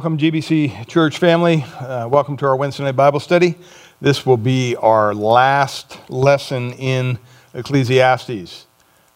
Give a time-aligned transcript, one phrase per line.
[0.00, 1.62] Welcome, GBC Church family.
[1.78, 3.54] Uh, welcome to our Wednesday night Bible study.
[4.00, 7.18] This will be our last lesson in
[7.52, 8.64] Ecclesiastes.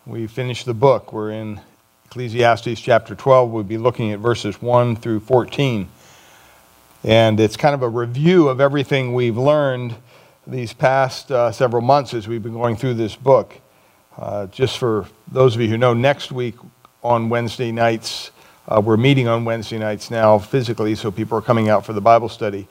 [0.04, 1.10] We finished the book.
[1.10, 1.58] We're in
[2.04, 3.50] Ecclesiastes chapter 12.
[3.50, 5.88] We'll be looking at verses 1 through 14.
[7.02, 9.96] And it's kind of a review of everything we've learned
[10.46, 13.58] these past uh, several months as we've been going through this book.
[14.18, 16.56] Uh, just for those of you who know, next week
[17.02, 18.32] on Wednesday nights,
[18.66, 22.00] uh, we're meeting on Wednesday nights now physically, so people are coming out for the
[22.00, 22.66] Bible study.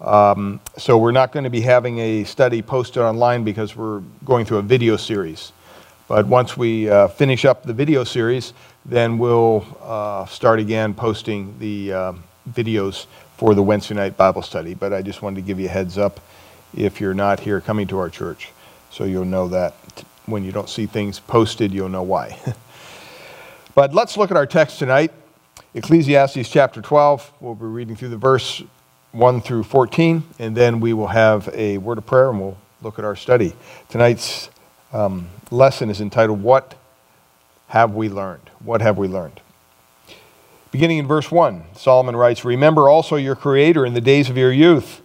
[0.00, 4.44] Um, so we're not going to be having a study posted online because we're going
[4.44, 5.52] through a video series.
[6.06, 8.52] But once we uh, finish up the video series,
[8.84, 12.12] then we'll uh, start again posting the uh,
[12.50, 14.74] videos for the Wednesday night Bible study.
[14.74, 16.20] But I just wanted to give you a heads up
[16.76, 18.50] if you're not here coming to our church,
[18.90, 19.74] so you'll know that
[20.26, 22.38] when you don't see things posted, you'll know why.
[23.74, 25.10] but let's look at our text tonight.
[25.74, 27.30] Ecclesiastes chapter 12.
[27.40, 28.62] We'll be reading through the verse
[29.12, 32.98] 1 through 14, and then we will have a word of prayer and we'll look
[32.98, 33.52] at our study.
[33.90, 34.48] Tonight's
[34.94, 36.74] um, lesson is entitled, What
[37.68, 38.48] Have We Learned?
[38.60, 39.42] What Have We Learned?
[40.70, 44.52] Beginning in verse 1, Solomon writes, Remember also your Creator in the days of your
[44.52, 45.02] youth,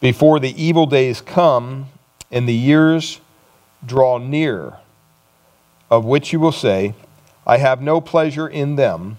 [0.00, 1.86] before the evil days come
[2.32, 3.20] and the years
[3.84, 4.78] draw near,
[5.88, 6.94] of which you will say,
[7.46, 9.18] I have no pleasure in them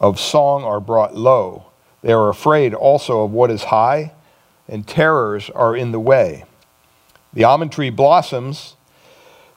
[0.00, 1.66] of song are brought low.
[2.02, 4.12] They are afraid also of what is high,
[4.66, 6.44] and terrors are in the way.
[7.32, 8.76] The almond tree blossoms,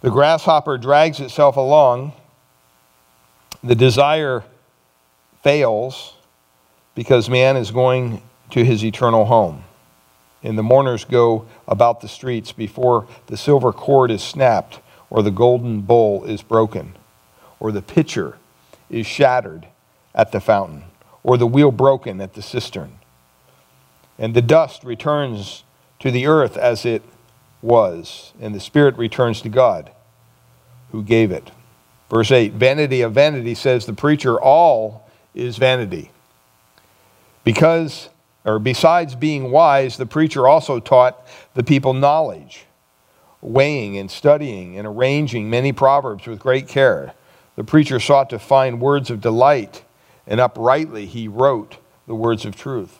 [0.02, 2.14] the grasshopper drags itself along,
[3.64, 4.44] the desire
[5.42, 6.16] fails
[6.94, 8.22] because man is going
[8.52, 9.64] to his eternal home.
[10.44, 15.31] And the mourners go about the streets before the silver cord is snapped, or the
[15.31, 16.98] golden bowl is broken,
[17.62, 18.38] or the pitcher
[18.90, 19.68] is shattered
[20.16, 20.84] at the fountain,
[21.24, 23.00] or the wheel broken at the cistern.
[24.18, 25.63] And the dust returns
[26.00, 27.01] to the earth as it
[27.62, 29.91] was, and the spirit returns to God
[30.91, 31.51] who gave it.
[32.09, 36.12] Verse 8 Vanity of vanity, says the preacher, all is vanity.
[37.44, 38.09] Because,
[38.45, 42.66] or besides being wise, the preacher also taught the people knowledge,
[43.41, 47.13] weighing and studying and arranging many proverbs with great care.
[47.56, 49.83] The preacher sought to find words of delight
[50.28, 51.78] and uprightly he wrote
[52.08, 53.00] the words of truth.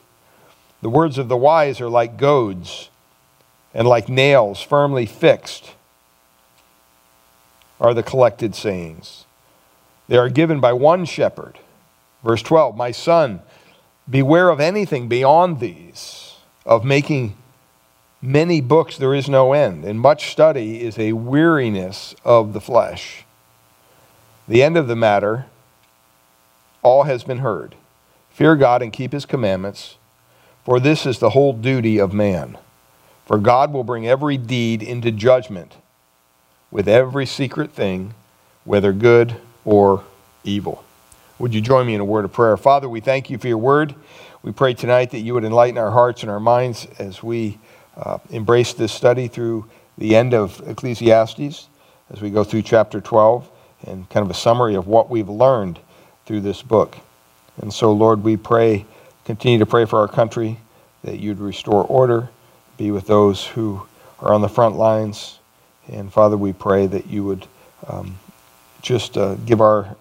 [0.82, 2.90] The words of the wise are like goads,
[3.74, 5.74] and like nails firmly fixed
[7.80, 9.26] are the collected sayings.
[10.08, 11.60] They are given by one shepherd.
[12.24, 13.42] Verse 12 My son,
[14.10, 16.36] beware of anything beyond these,
[16.66, 17.36] of making
[18.22, 23.26] many books there is no end, and much study is a weariness of the flesh.
[24.48, 25.46] The end of the matter
[26.84, 27.76] all has been heard.
[28.30, 29.98] Fear God and keep his commandments,
[30.66, 32.58] for this is the whole duty of man.
[33.26, 35.78] For God will bring every deed into judgment
[36.72, 38.14] with every secret thing,
[38.66, 40.04] whether good or
[40.44, 40.84] evil.
[41.40, 42.58] Would you join me in a word of prayer?
[42.58, 43.96] Father, we thank you for your word.
[44.42, 47.60] We pray tonight that you would enlighten our hearts and our minds as we
[47.96, 49.66] uh, embrace this study through
[49.98, 51.68] the end of Ecclesiastes,
[52.10, 53.50] as we go through chapter 12
[53.88, 55.80] and kind of a summary of what we've learned
[56.26, 56.98] through this book.
[57.62, 58.86] And so, Lord, we pray,
[59.26, 60.58] continue to pray for our country,
[61.04, 62.30] that you'd restore order,
[62.78, 63.86] be with those who
[64.20, 65.40] are on the front lines.
[65.88, 67.48] And Father, we pray that you would
[67.88, 68.18] um,
[68.82, 69.96] just uh, give our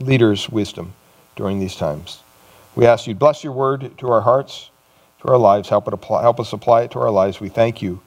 [0.00, 0.94] leaders wisdom
[1.36, 2.20] during these times.
[2.74, 4.70] We ask you bless your word to our hearts,
[5.22, 5.68] to our lives.
[5.68, 7.40] Help, it apply, help us apply it to our lives.
[7.40, 8.00] We thank you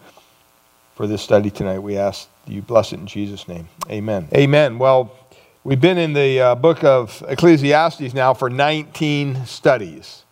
[0.96, 1.80] for this study tonight.
[1.80, 3.68] We ask you bless it in Jesus' name.
[3.90, 4.28] Amen.
[4.34, 4.80] Amen.
[4.80, 5.12] Well,
[5.64, 10.26] We've been in the uh, book of Ecclesiastes now for 19 studies.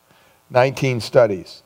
[0.49, 1.61] 19 studies.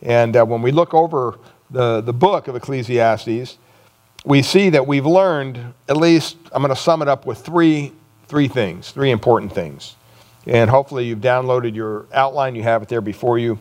[0.00, 3.58] And uh, when we look over the, the book of Ecclesiastes,
[4.24, 7.92] we see that we've learned at least, I'm going to sum it up with three,
[8.28, 9.96] three things, three important things.
[10.46, 13.58] And hopefully you've downloaded your outline, you have it there before you.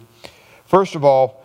[0.65, 1.44] First of all,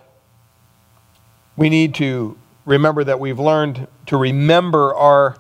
[1.57, 2.37] we need to
[2.67, 5.39] remember that we've learned to remember our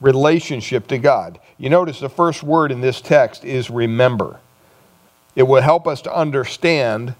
[0.00, 1.40] relationship to God.
[1.56, 4.38] You notice the first word in this text is remember.
[5.34, 7.14] It will help us to understand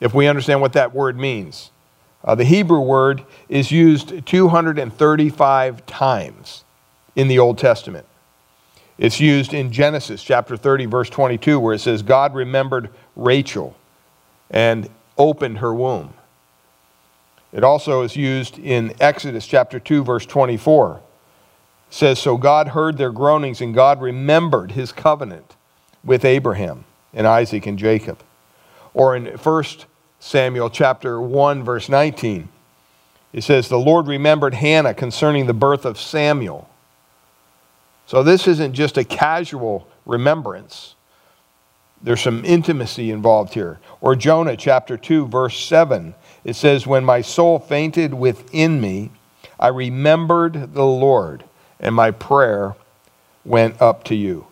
[0.00, 1.70] if we understand what that word means.
[2.24, 6.64] Uh, the Hebrew word is used 235 times
[7.14, 8.06] in the Old Testament.
[8.98, 13.76] It's used in Genesis chapter 30, verse 22, where it says, God remembered Rachel
[14.50, 16.14] and opened her womb.
[17.52, 21.00] It also is used in Exodus chapter 2, verse 24.
[21.90, 25.56] Says, So God heard their groanings, and God remembered his covenant
[26.04, 28.22] with Abraham and Isaac and Jacob.
[28.94, 29.64] Or in 1
[30.20, 32.48] Samuel chapter 1 verse 19.
[33.32, 36.68] It says the Lord remembered Hannah concerning the birth of Samuel.
[38.06, 40.94] So this isn't just a casual remembrance.
[42.00, 43.78] There's some intimacy involved here.
[44.00, 46.14] Or Jonah chapter 2 verse 7.
[46.44, 49.10] It says when my soul fainted within me,
[49.58, 51.44] I remembered the Lord
[51.80, 52.74] and my prayer
[53.44, 54.46] went up to you.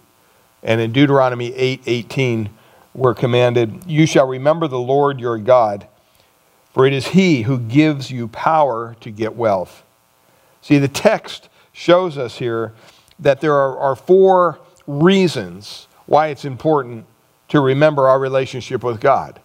[0.62, 2.50] And in Deuteronomy 8:18 8,
[2.94, 5.86] we're commanded, You shall remember the Lord your God,
[6.72, 9.82] for it is he who gives you power to get wealth.
[10.62, 12.72] See, the text shows us here
[13.18, 17.06] that there are, are four reasons why it's important
[17.48, 19.40] to remember our relationship with God.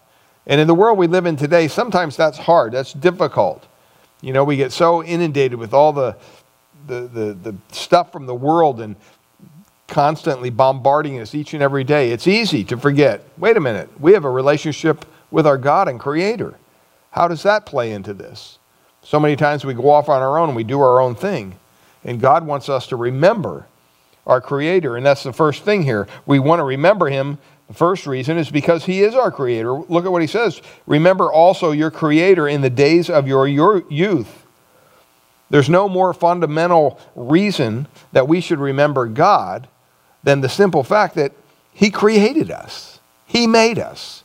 [0.46, 3.66] And in the world we live in today, sometimes that's hard, that's difficult.
[4.20, 6.16] You know, we get so inundated with all the,
[6.86, 8.96] the, the, the stuff from the world and
[9.88, 14.12] constantly bombarding us each and every day, it's easy to forget wait a minute, we
[14.12, 16.54] have a relationship with our God and Creator.
[17.10, 18.58] How does that play into this?
[19.02, 21.56] So many times we go off on our own we do our own thing.
[22.04, 23.66] And God wants us to remember
[24.26, 24.96] our Creator.
[24.96, 26.06] And that's the first thing here.
[26.26, 27.38] We want to remember Him.
[27.68, 29.72] The first reason is because He is our Creator.
[29.72, 33.84] Look at what He says Remember also your Creator in the days of your, your
[33.90, 34.39] youth.
[35.50, 39.68] There's no more fundamental reason that we should remember God
[40.22, 41.32] than the simple fact that
[41.72, 44.24] He created us, He made us.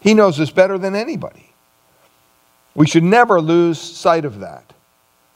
[0.00, 1.52] He knows us better than anybody.
[2.74, 4.72] We should never lose sight of that.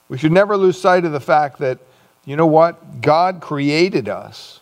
[0.09, 1.79] We should never lose sight of the fact that,
[2.25, 3.03] you know what?
[3.03, 4.61] God created us.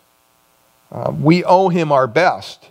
[0.90, 2.68] Uh, we owe Him our best.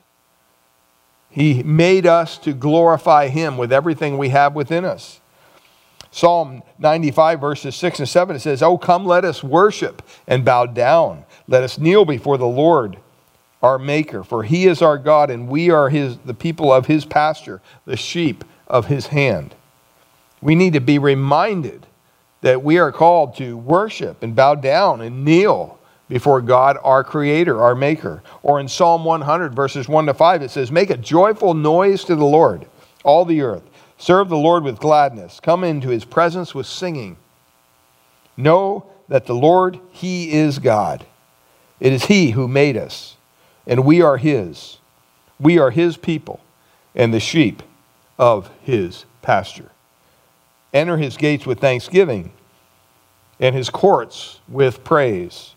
[1.29, 5.20] He made us to glorify Him with everything we have within us.
[6.11, 10.65] Psalm 95, verses 6 and 7, it says, Oh, come, let us worship and bow
[10.65, 11.23] down.
[11.47, 12.97] Let us kneel before the Lord,
[13.61, 17.05] our Maker, for He is our God, and we are his, the people of His
[17.05, 19.55] pasture, the sheep of His hand.
[20.41, 21.87] We need to be reminded
[22.41, 27.61] that we are called to worship and bow down and kneel before God, our Creator,
[27.61, 28.21] our Maker.
[28.43, 32.15] Or in Psalm 100, verses 1 to 5, it says, Make a joyful noise to
[32.15, 32.65] the Lord,
[33.05, 33.63] all the earth.
[34.01, 35.39] Serve the Lord with gladness.
[35.39, 37.17] Come into his presence with singing.
[38.35, 41.05] Know that the Lord, he is God.
[41.79, 43.15] It is he who made us,
[43.67, 44.79] and we are his.
[45.39, 46.39] We are his people
[46.95, 47.61] and the sheep
[48.17, 49.69] of his pasture.
[50.73, 52.31] Enter his gates with thanksgiving
[53.39, 55.53] and his courts with praise.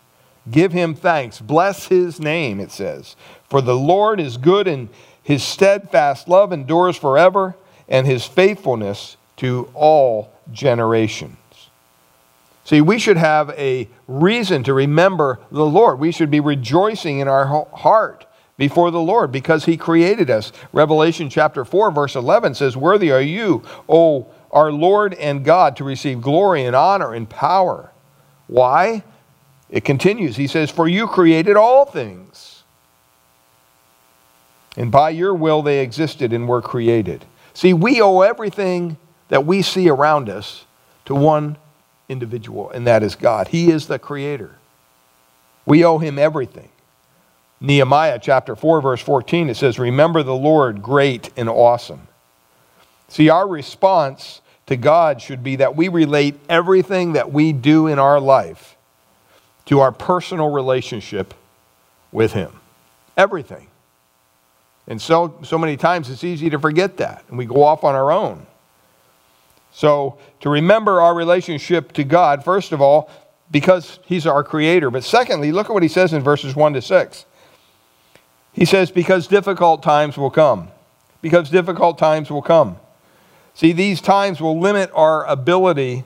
[0.51, 1.41] Give him thanks.
[1.41, 3.15] Bless his name, it says.
[3.49, 4.89] For the Lord is good and
[5.23, 7.55] his steadfast love endures forever
[7.87, 11.37] and his faithfulness to all generations.
[12.63, 15.99] See, we should have a reason to remember the Lord.
[15.99, 18.25] We should be rejoicing in our heart
[18.57, 20.51] before the Lord because he created us.
[20.73, 25.83] Revelation chapter 4, verse 11 says, Worthy are you, O our Lord and God, to
[25.83, 27.91] receive glory and honor and power.
[28.47, 29.03] Why?
[29.69, 30.37] It continues.
[30.37, 32.63] He says, For you created all things,
[34.77, 37.25] and by your will they existed and were created.
[37.55, 38.97] See, we owe everything
[39.29, 40.65] that we see around us
[41.05, 41.57] to one
[42.09, 43.47] individual, and that is God.
[43.47, 44.57] He is the creator.
[45.65, 46.69] We owe him everything.
[47.61, 52.07] Nehemiah chapter 4, verse 14, it says, Remember the Lord great and awesome.
[53.07, 57.99] See, our response to God should be that we relate everything that we do in
[57.99, 58.75] our life
[59.67, 61.33] to our personal relationship
[62.11, 62.51] with Him.
[63.15, 63.67] Everything.
[64.87, 67.95] And so, so many times it's easy to forget that, and we go off on
[67.95, 68.45] our own.
[69.71, 73.09] So, to remember our relationship to God, first of all,
[73.51, 74.91] because He's our Creator.
[74.91, 77.25] But secondly, look at what He says in verses 1 to 6.
[78.53, 80.69] He says, Because difficult times will come.
[81.21, 82.77] Because difficult times will come.
[83.53, 86.03] See, these times will limit our ability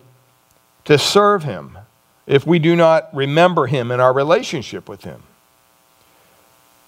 [0.85, 1.77] to serve Him
[2.25, 5.23] if we do not remember Him in our relationship with Him.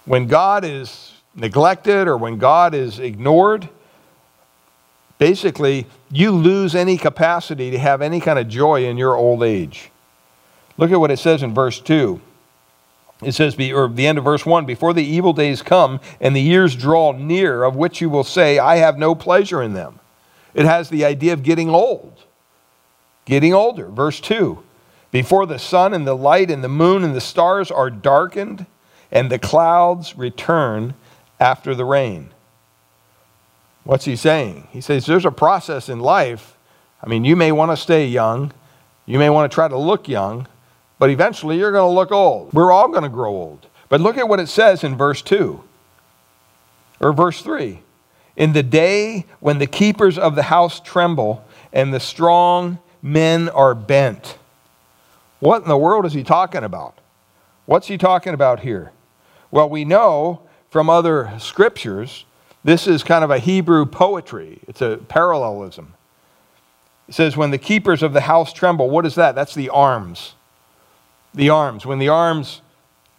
[0.04, 3.68] When God is neglected or when God is ignored,
[5.18, 9.90] basically, you lose any capacity to have any kind of joy in your old age.
[10.76, 12.20] Look at what it says in verse 2.
[13.22, 16.40] it says, or the end of verse 1 Before the evil days come and the
[16.40, 20.00] years draw near, of which you will say, I have no pleasure in them.
[20.54, 22.24] It has the idea of getting old,
[23.24, 23.86] getting older.
[23.86, 24.62] Verse 2
[25.10, 28.66] Before the sun and the light and the moon and the stars are darkened,
[29.10, 30.94] and the clouds return
[31.42, 32.30] after the rain.
[33.82, 34.68] What's he saying?
[34.70, 36.56] He says there's a process in life.
[37.02, 38.52] I mean, you may want to stay young,
[39.06, 40.46] you may want to try to look young,
[41.00, 42.52] but eventually you're going to look old.
[42.52, 43.66] We're all going to grow old.
[43.88, 45.62] But look at what it says in verse 2
[47.00, 47.80] or verse 3.
[48.36, 53.74] In the day when the keepers of the house tremble and the strong men are
[53.74, 54.38] bent.
[55.40, 56.96] What in the world is he talking about?
[57.66, 58.92] What's he talking about here?
[59.50, 60.42] Well, we know
[60.72, 62.24] from other scriptures,
[62.64, 65.94] this is kind of a Hebrew poetry, it's a parallelism.
[67.06, 69.34] It says, When the keepers of the house tremble, what is that?
[69.34, 70.34] That's the arms
[71.34, 72.60] the arms, when the arms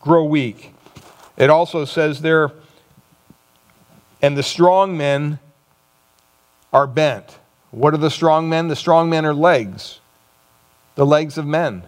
[0.02, 0.74] grow weak.
[1.38, 2.52] It also says there,
[4.22, 5.40] and the strong men
[6.72, 7.40] are bent.
[7.72, 8.68] What are the strong men?
[8.68, 10.00] The strong men are legs,
[10.96, 11.84] the legs of men.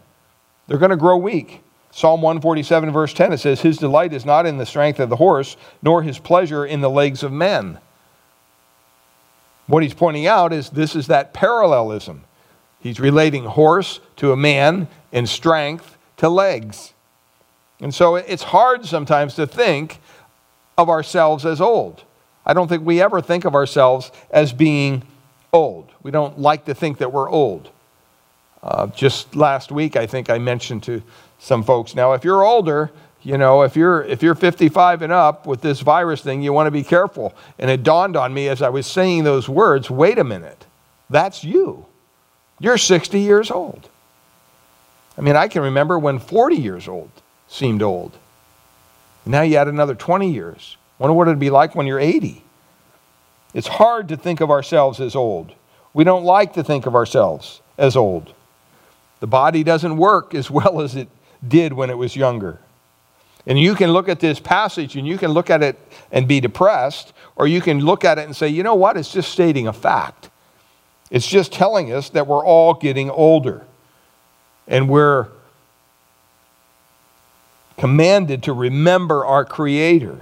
[0.67, 1.62] They're going to grow weak.
[1.95, 5.15] Psalm 147, verse 10, it says, His delight is not in the strength of the
[5.15, 7.79] horse, nor his pleasure in the legs of men.
[9.67, 12.25] What he's pointing out is this is that parallelism.
[12.81, 16.93] He's relating horse to a man in strength to legs.
[17.79, 20.01] And so it's hard sometimes to think
[20.77, 22.03] of ourselves as old.
[22.45, 25.03] I don't think we ever think of ourselves as being
[25.53, 25.93] old.
[26.03, 27.69] We don't like to think that we're old.
[28.61, 31.01] Uh, just last week, I think I mentioned to
[31.45, 35.45] some folks now, if you're older, you know, if you're, if you're 55 and up
[35.45, 37.35] with this virus thing, you want to be careful.
[37.59, 40.65] And it dawned on me as I was saying those words wait a minute,
[41.09, 41.85] that's you.
[42.59, 43.89] You're 60 years old.
[45.17, 47.11] I mean, I can remember when 40 years old
[47.47, 48.17] seemed old.
[49.23, 50.77] Now you add another 20 years.
[50.97, 52.43] Wonder what it'd be like when you're 80.
[53.53, 55.53] It's hard to think of ourselves as old.
[55.93, 58.33] We don't like to think of ourselves as old.
[59.19, 61.07] The body doesn't work as well as it
[61.47, 62.59] did when it was younger.
[63.47, 65.77] And you can look at this passage and you can look at it
[66.11, 68.97] and be depressed, or you can look at it and say, you know what?
[68.97, 70.29] It's just stating a fact.
[71.11, 73.65] It's just telling us that we're all getting older.
[74.67, 75.27] And we're
[77.77, 80.19] commanded to remember our Creator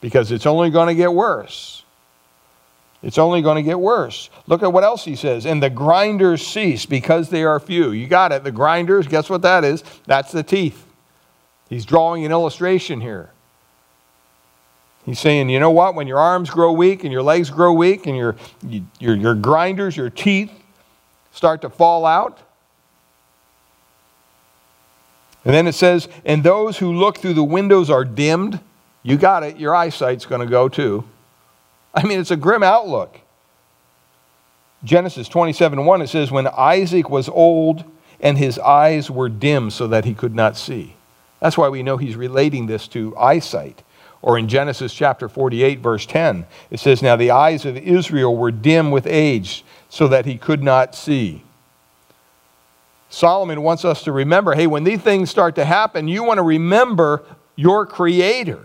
[0.00, 1.82] because it's only going to get worse.
[3.06, 4.30] It's only going to get worse.
[4.48, 5.46] Look at what else he says.
[5.46, 7.92] And the grinders cease because they are few.
[7.92, 8.42] You got it.
[8.42, 9.84] The grinders, guess what that is?
[10.06, 10.84] That's the teeth.
[11.68, 13.30] He's drawing an illustration here.
[15.04, 15.94] He's saying, you know what?
[15.94, 18.34] When your arms grow weak and your legs grow weak and your,
[18.98, 20.50] your, your grinders, your teeth
[21.30, 22.40] start to fall out,
[25.44, 28.58] and then it says, and those who look through the windows are dimmed.
[29.04, 31.04] You got it, your eyesight's going to go too.
[31.96, 33.18] I mean, it's a grim outlook.
[34.84, 37.84] Genesis 27 1, it says, When Isaac was old
[38.20, 40.94] and his eyes were dim so that he could not see.
[41.40, 43.82] That's why we know he's relating this to eyesight.
[44.22, 48.50] Or in Genesis chapter 48, verse 10, it says, Now the eyes of Israel were
[48.50, 51.42] dim with age so that he could not see.
[53.08, 56.42] Solomon wants us to remember hey, when these things start to happen, you want to
[56.42, 57.24] remember
[57.54, 58.64] your Creator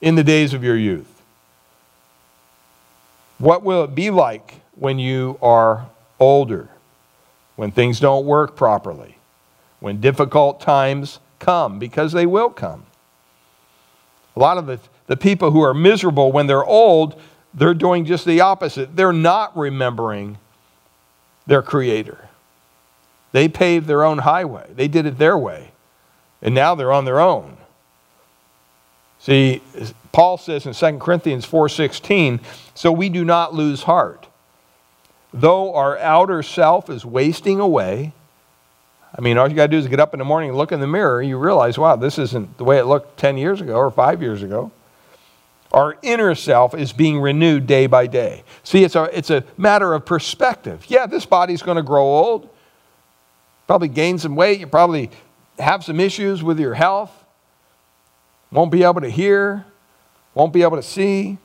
[0.00, 1.11] in the days of your youth.
[3.42, 6.68] What will it be like when you are older?
[7.56, 9.18] When things don't work properly?
[9.80, 11.80] When difficult times come?
[11.80, 12.86] Because they will come.
[14.36, 17.20] A lot of the, the people who are miserable when they're old,
[17.52, 18.94] they're doing just the opposite.
[18.94, 20.38] They're not remembering
[21.44, 22.28] their Creator.
[23.32, 25.72] They paved their own highway, they did it their way.
[26.42, 27.56] And now they're on their own.
[29.22, 29.62] See,
[30.10, 32.40] Paul says in 2 Corinthians 4:16,
[32.74, 34.26] "So we do not lose heart.
[35.32, 38.12] Though our outer self is wasting away,
[39.16, 40.72] I mean, all you got to do is get up in the morning and look
[40.72, 43.76] in the mirror, you realize, wow, this isn't the way it looked 10 years ago
[43.76, 44.70] or 5 years ago.
[45.70, 48.42] Our inner self is being renewed day by day.
[48.64, 50.84] See, it's a, it's a matter of perspective.
[50.88, 52.48] Yeah, this body's going to grow old
[53.66, 54.60] probably gain some weight.
[54.60, 55.10] You probably
[55.58, 57.21] have some issues with your health.
[58.52, 59.64] Won't be able to hear.
[60.34, 61.38] Won't be able to see.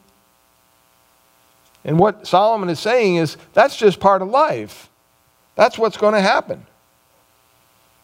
[1.83, 4.89] And what Solomon is saying is that's just part of life.
[5.55, 6.65] That's what's going to happen.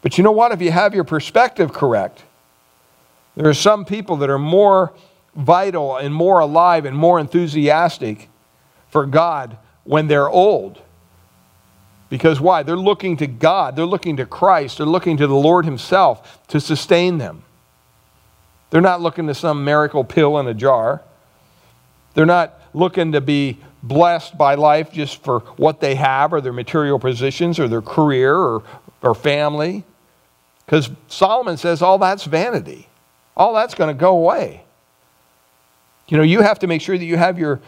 [0.02, 0.52] But you know what?
[0.52, 2.24] If you have your perspective correct,
[3.36, 4.94] there are some people that are more
[5.36, 8.30] vital and more alive and more enthusiastic
[8.90, 10.82] for God when they're old
[12.14, 12.62] because why?
[12.62, 16.62] They're looking to God, they're looking to Christ, they're looking to the Lord Himself to
[16.62, 17.44] sustain them.
[18.74, 21.04] They're not looking to some miracle pill in a jar.
[22.16, 26.54] They're not looking to be blessed by life just for what they have or their
[26.54, 28.64] material positions or their career or,
[29.04, 29.84] or family.
[30.66, 32.88] Because Solomon says all that's vanity,
[33.38, 34.64] all that's going to go away.
[36.08, 37.62] You know, you have to make sure that you have your,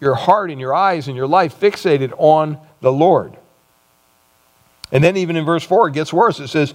[0.00, 3.38] your heart and your eyes and your life fixated on the Lord.
[4.90, 6.40] And then, even in verse 4, it gets worse.
[6.40, 6.74] It says,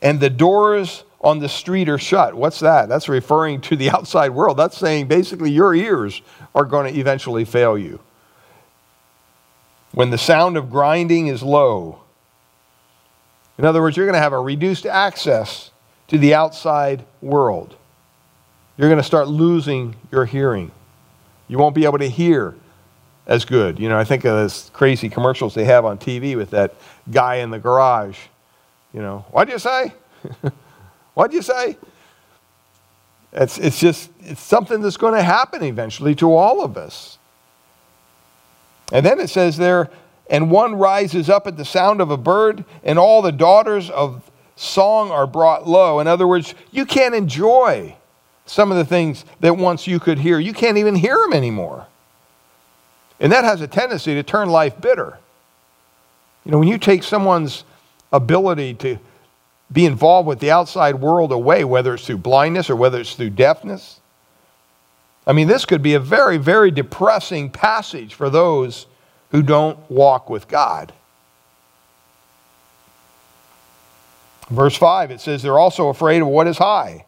[0.00, 2.34] And the doors on the street are shut.
[2.34, 2.88] What's that?
[2.88, 4.56] That's referring to the outside world.
[4.56, 6.22] That's saying basically your ears
[6.54, 7.98] are going to eventually fail you.
[9.90, 12.00] When the sound of grinding is low,
[13.58, 15.72] in other words, you're going to have a reduced access
[16.08, 17.74] to the outside world.
[18.76, 20.70] You're going to start losing your hearing.
[21.48, 22.54] You won't be able to hear
[23.26, 23.80] as good.
[23.80, 26.74] You know, I think of those crazy commercials they have on TV with that
[27.10, 28.18] guy in the garage.
[28.92, 29.92] You know, what'd you say?
[31.16, 31.78] what'd you say?
[33.32, 37.18] It's, it's just it's something that's going to happen eventually to all of us.
[38.92, 39.90] And then it says there,
[40.28, 44.30] and one rises up at the sound of a bird, and all the daughters of
[44.56, 46.00] song are brought low.
[46.00, 47.96] In other words, you can't enjoy
[48.44, 50.38] some of the things that once you could hear.
[50.38, 51.86] You can't even hear them anymore.
[53.18, 55.18] And that has a tendency to turn life bitter.
[56.44, 57.64] You know, when you take someone's
[58.12, 58.98] ability to
[59.72, 63.30] be involved with the outside world away, whether it's through blindness or whether it's through
[63.30, 64.00] deafness,
[65.26, 68.86] I mean, this could be a very, very depressing passage for those
[69.32, 70.92] who don't walk with God.
[74.48, 77.06] Verse 5, it says, They're also afraid of what is high,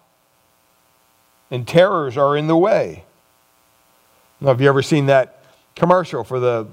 [1.52, 3.04] and terrors are in the way.
[4.40, 5.44] Now, have you ever seen that
[5.76, 6.66] commercial for the,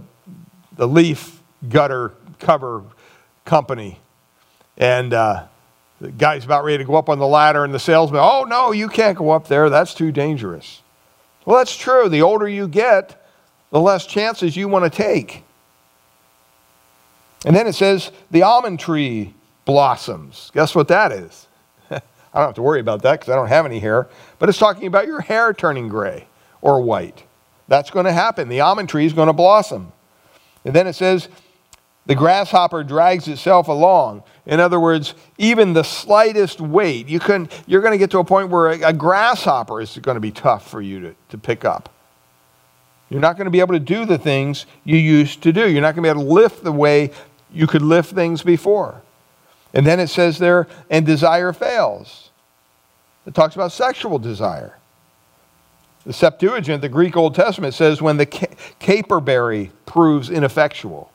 [0.75, 2.83] the leaf gutter cover
[3.43, 3.99] company?
[4.77, 5.45] And uh,
[6.01, 8.71] the guy's about ready to go up on the ladder, and the salesman, oh, no,
[8.71, 9.69] you can't go up there.
[9.69, 10.81] That's too dangerous.
[11.45, 12.09] Well, that's true.
[12.09, 13.23] The older you get,
[13.71, 15.43] the less chances you want to take.
[17.45, 19.33] And then it says the almond tree
[19.65, 20.51] blossoms.
[20.53, 21.47] Guess what that is?
[21.91, 22.01] I
[22.33, 24.07] don't have to worry about that because I don't have any hair.
[24.39, 26.27] But it's talking about your hair turning gray
[26.61, 27.23] or white.
[27.67, 28.49] That's going to happen.
[28.49, 29.91] The almond tree is going to blossom.
[30.65, 31.29] And then it says
[32.05, 34.23] the grasshopper drags itself along.
[34.45, 38.23] In other words, even the slightest weight, you can, you're going to get to a
[38.23, 41.65] point where a, a grasshopper is going to be tough for you to, to pick
[41.65, 41.89] up.
[43.09, 45.69] You're not going to be able to do the things you used to do.
[45.69, 47.11] You're not going to be able to lift the way
[47.51, 49.01] you could lift things before.
[49.73, 52.29] And then it says there, and desire fails.
[53.25, 54.77] It talks about sexual desire.
[56.05, 61.11] The Septuagint, the Greek Old Testament, says when the caperberry proves ineffectual.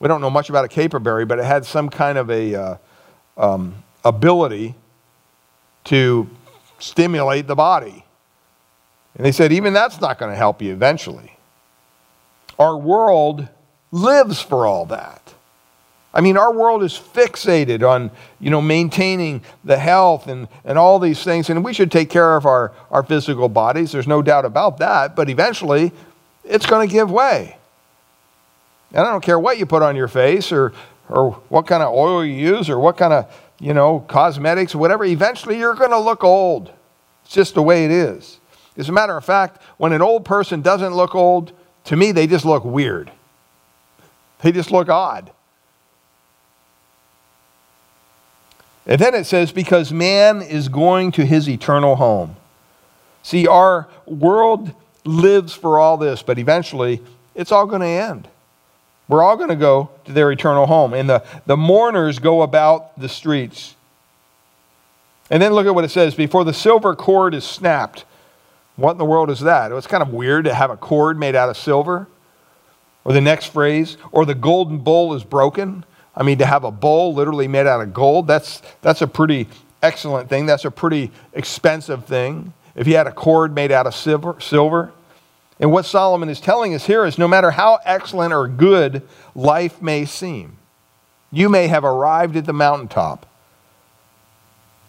[0.00, 2.76] We don't know much about a caperberry, but it had some kind of a uh,
[3.36, 4.74] um, ability
[5.84, 6.28] to
[6.78, 8.04] stimulate the body.
[9.14, 11.36] And they said, even that's not going to help you eventually.
[12.58, 13.46] Our world
[13.92, 15.34] lives for all that.
[16.12, 18.10] I mean, our world is fixated on,
[18.40, 21.50] you know, maintaining the health and, and all these things.
[21.50, 23.92] And we should take care of our, our physical bodies.
[23.92, 25.14] There's no doubt about that.
[25.14, 25.92] But eventually,
[26.44, 27.58] it's going to give way.
[28.92, 30.72] And I don't care what you put on your face or,
[31.08, 35.04] or what kind of oil you use or what kind of, you know, cosmetics whatever.
[35.04, 36.72] Eventually, you're going to look old.
[37.24, 38.38] It's just the way it is.
[38.76, 41.52] As a matter of fact, when an old person doesn't look old,
[41.84, 43.10] to me, they just look weird.
[44.42, 45.30] They just look odd.
[48.86, 52.36] And then it says, because man is going to his eternal home.
[53.22, 54.72] See, our world
[55.04, 57.02] lives for all this, but eventually
[57.34, 58.28] it's all going to end.
[59.10, 60.94] We're all going to go to their eternal home.
[60.94, 63.74] And the, the mourners go about the streets.
[65.30, 68.04] And then look at what it says before the silver cord is snapped.
[68.76, 69.72] What in the world is that?
[69.72, 72.06] It's kind of weird to have a cord made out of silver.
[73.02, 75.84] Or the next phrase, or the golden bowl is broken.
[76.14, 79.48] I mean, to have a bowl literally made out of gold, that's, that's a pretty
[79.82, 80.46] excellent thing.
[80.46, 82.52] That's a pretty expensive thing.
[82.76, 84.92] If you had a cord made out of silver, silver,
[85.60, 89.02] and what Solomon is telling us here is no matter how excellent or good
[89.34, 90.56] life may seem,
[91.30, 93.26] you may have arrived at the mountaintop.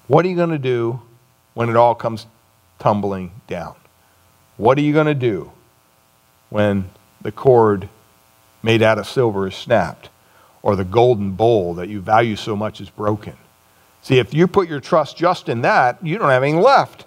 [0.07, 1.01] What are you going to do
[1.53, 2.25] when it all comes
[2.79, 3.75] tumbling down?
[4.55, 5.51] What are you going to do
[6.49, 6.89] when
[7.21, 7.89] the cord
[8.63, 10.09] made out of silver is snapped
[10.63, 13.35] or the golden bowl that you value so much is broken?
[14.01, 17.05] See, if you put your trust just in that, you don't have anything left.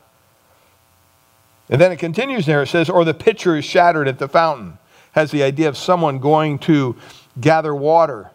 [1.68, 2.62] And then it continues there.
[2.62, 4.79] It says, or the pitcher is shattered at the fountain.
[5.12, 6.96] Has the idea of someone going to
[7.40, 8.31] gather water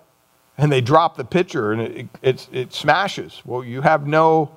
[0.57, 3.41] and they drop the pitcher and it, it, it smashes.
[3.45, 4.55] Well, you have no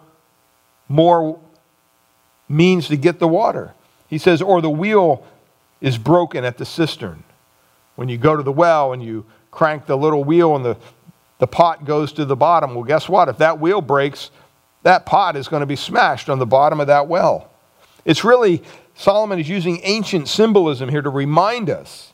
[0.89, 1.39] more,
[2.49, 3.75] means to get the water.
[4.09, 5.25] He says, or the wheel
[5.81, 7.25] is broken at the cistern.
[7.97, 10.77] When you go to the well and you crank the little wheel and the,
[11.39, 13.29] the pot goes to the bottom, well, guess what?
[13.29, 14.31] If that wheel breaks,
[14.83, 17.52] that pot is going to be smashed on the bottom of that well.
[18.05, 18.63] It's really,
[18.95, 22.13] Solomon is using ancient symbolism here to remind us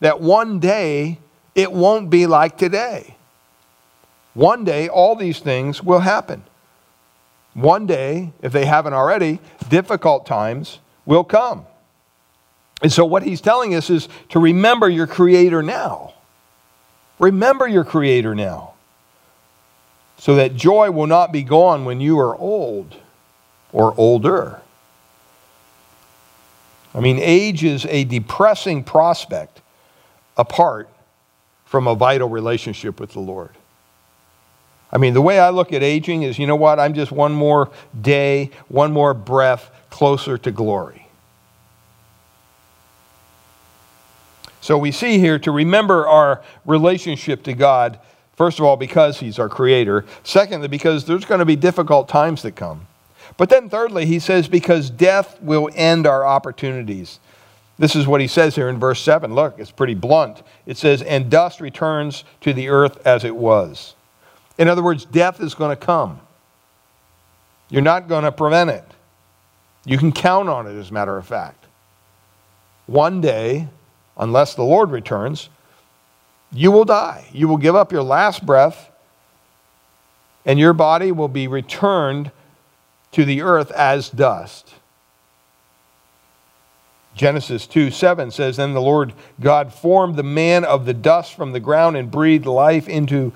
[0.00, 1.18] that one day
[1.54, 3.16] it won't be like today.
[4.34, 6.44] One day all these things will happen.
[7.54, 11.64] One day, if they haven't already, difficult times will come.
[12.82, 16.12] And so, what he's telling us is to remember your Creator now.
[17.18, 18.74] Remember your Creator now.
[20.18, 22.96] So that joy will not be gone when you are old
[23.72, 24.60] or older.
[26.96, 29.60] I mean, age is a depressing prospect
[30.38, 30.88] apart
[31.66, 33.50] from a vital relationship with the Lord.
[34.90, 36.80] I mean, the way I look at aging is you know what?
[36.80, 41.06] I'm just one more day, one more breath closer to glory.
[44.62, 48.00] So we see here to remember our relationship to God,
[48.36, 50.06] first of all, because He's our Creator.
[50.24, 52.86] Secondly, because there's going to be difficult times that come.
[53.36, 57.20] But then, thirdly, he says, because death will end our opportunities.
[57.78, 59.34] This is what he says here in verse 7.
[59.34, 60.42] Look, it's pretty blunt.
[60.64, 63.94] It says, And dust returns to the earth as it was.
[64.56, 66.20] In other words, death is going to come.
[67.68, 68.84] You're not going to prevent it.
[69.84, 71.66] You can count on it, as a matter of fact.
[72.86, 73.68] One day,
[74.16, 75.50] unless the Lord returns,
[76.52, 77.26] you will die.
[77.32, 78.90] You will give up your last breath,
[80.46, 82.30] and your body will be returned
[83.16, 84.74] to the earth as dust.
[87.14, 91.52] Genesis 2 7 says, Then the Lord God formed the man of the dust from
[91.52, 93.32] the ground and breathed life into,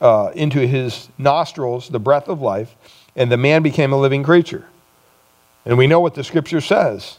[0.00, 2.76] uh, into his nostrils, the breath of life,
[3.16, 4.66] and the man became a living creature.
[5.64, 7.18] And we know what the scripture says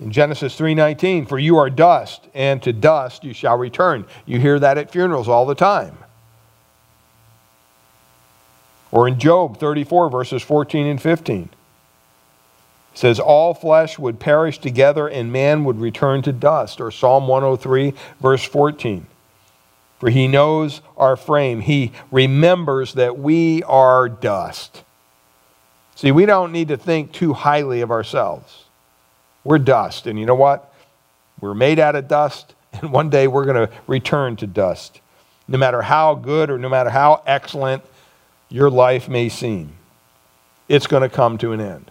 [0.00, 4.58] in Genesis 3:19, "For you are dust, and to dust you shall return." You hear
[4.58, 5.98] that at funerals all the time.
[8.92, 11.50] Or in Job 34 verses 14 and 15
[12.94, 16.80] says, All flesh would perish together and man would return to dust.
[16.80, 19.06] Or Psalm 103, verse 14.
[19.98, 21.60] For he knows our frame.
[21.60, 24.82] He remembers that we are dust.
[25.94, 28.64] See, we don't need to think too highly of ourselves.
[29.44, 30.06] We're dust.
[30.06, 30.72] And you know what?
[31.40, 35.00] We're made out of dust, and one day we're going to return to dust.
[35.48, 37.82] No matter how good or no matter how excellent
[38.50, 39.72] your life may seem,
[40.68, 41.90] it's going to come to an end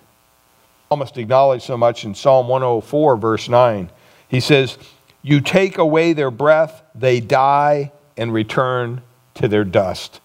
[0.90, 3.92] psalmist acknowledged so much in Psalm 104, verse 9.
[4.28, 4.78] He says,
[5.22, 9.04] You take away their breath, they die and return
[9.36, 10.20] to their dust.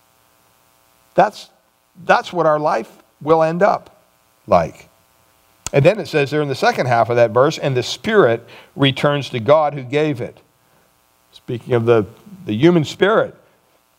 [1.14, 1.50] That's,
[2.04, 4.02] that's what our life will end up
[4.46, 4.88] like.
[5.72, 8.46] And then it says there in the second half of that verse, and the spirit
[8.74, 10.40] returns to God who gave it.
[11.32, 12.06] Speaking of the,
[12.46, 13.34] the human spirit,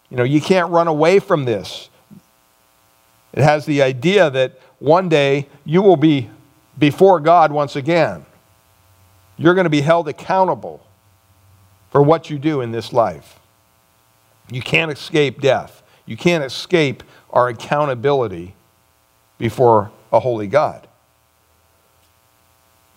[0.10, 1.90] you know, you can't run away from this.
[3.36, 6.30] It has the idea that one day you will be
[6.80, 8.26] before God once again.
[9.38, 10.86] You're going to be held accountable
[11.92, 13.40] for what you do in this life.
[14.50, 15.84] You can't escape death.
[16.06, 18.56] You can't escape our accountability
[19.38, 20.88] before a holy God.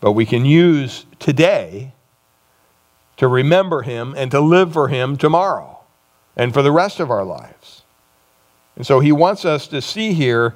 [0.01, 1.92] But we can use today
[3.16, 5.81] to remember Him and to live for Him tomorrow
[6.37, 7.77] and for the rest of our lives.
[8.78, 10.54] And so He wants us to see here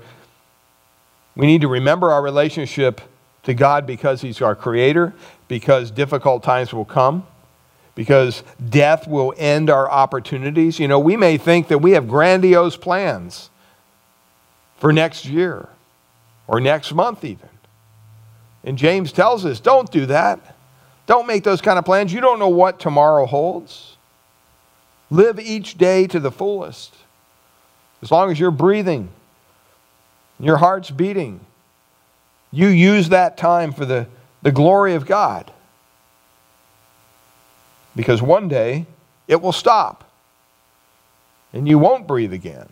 [1.35, 3.01] we need to remember our relationship
[3.45, 5.15] to God because He's our Creator,
[5.49, 7.27] because difficult times will come,
[7.95, 10.79] because death will end our opportunities.
[10.79, 13.51] You know, we may think that we have grandiose plans
[14.77, 15.69] for next year
[16.47, 17.49] or next month, even.
[18.65, 20.57] And James tells us don't do that.
[21.07, 22.13] Don't make those kind of plans.
[22.13, 23.97] You don't know what tomorrow holds.
[25.11, 26.95] Live each day to the fullest.
[28.03, 29.09] As long as you're breathing,
[30.41, 31.41] your heart's beating,
[32.51, 34.07] you use that time for the,
[34.43, 35.51] the glory of God.
[37.95, 38.87] Because one day
[39.29, 40.05] it will stop
[41.53, 42.69] and you won't breathe again.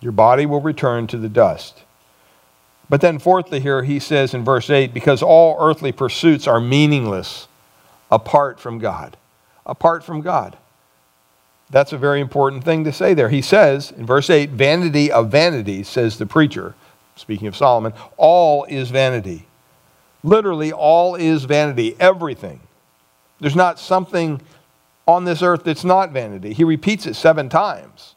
[0.00, 1.82] Your body will return to the dust.
[2.88, 7.48] But then, fourthly, here he says in verse 8, because all earthly pursuits are meaningless
[8.10, 9.16] apart from God.
[9.64, 10.58] Apart from God.
[11.72, 13.30] That's a very important thing to say there.
[13.30, 16.76] He says in verse 8, vanity of vanities, says the preacher
[17.16, 19.46] speaking of Solomon, all is vanity.
[20.22, 22.60] Literally, all is vanity, everything.
[23.40, 24.40] There's not something
[25.06, 26.52] on this earth that's not vanity.
[26.52, 28.14] He repeats it seven times.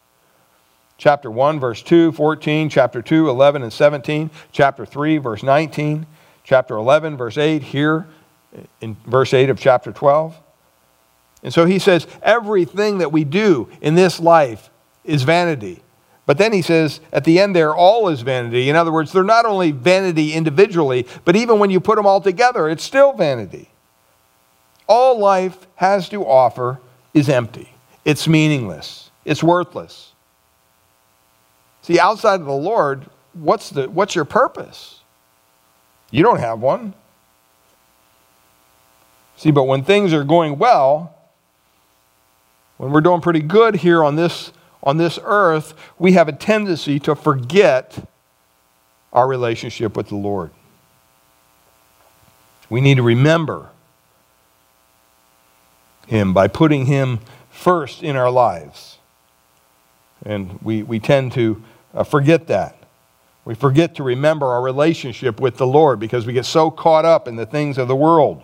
[0.97, 6.05] chapter 1, verse 2, 14, chapter 2, 11 and 17, chapter 3, verse 19,
[6.43, 8.07] chapter 11, verse 8, here
[8.81, 10.35] in verse 8 of chapter 12.
[11.45, 14.71] And so he says, everything that we do in this life
[15.03, 15.79] is vanity.
[16.25, 18.67] But then he says at the end there, all is vanity.
[18.67, 22.19] In other words, they're not only vanity individually, but even when you put them all
[22.19, 23.69] together, it's still vanity.
[24.87, 26.79] All life has to offer
[27.13, 27.71] is empty,
[28.03, 30.13] it's meaningless, it's worthless.
[31.83, 35.01] See, outside of the Lord, what's, the, what's your purpose?
[36.09, 36.95] You don't have one.
[39.37, 41.14] See, but when things are going well,
[42.77, 44.51] when we're doing pretty good here on this,
[44.83, 48.07] on this earth, we have a tendency to forget
[49.13, 50.51] our relationship with the Lord.
[52.69, 53.69] We need to remember
[56.07, 58.97] Him by putting Him first in our lives.
[60.25, 62.77] And we, we tend to uh, forget that.
[63.45, 67.27] We forget to remember our relationship with the Lord because we get so caught up
[67.27, 68.41] in the things of the world.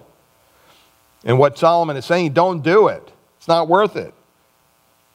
[1.26, 3.12] And what Solomon is saying, don't do it.
[3.38, 4.13] It's not worth it.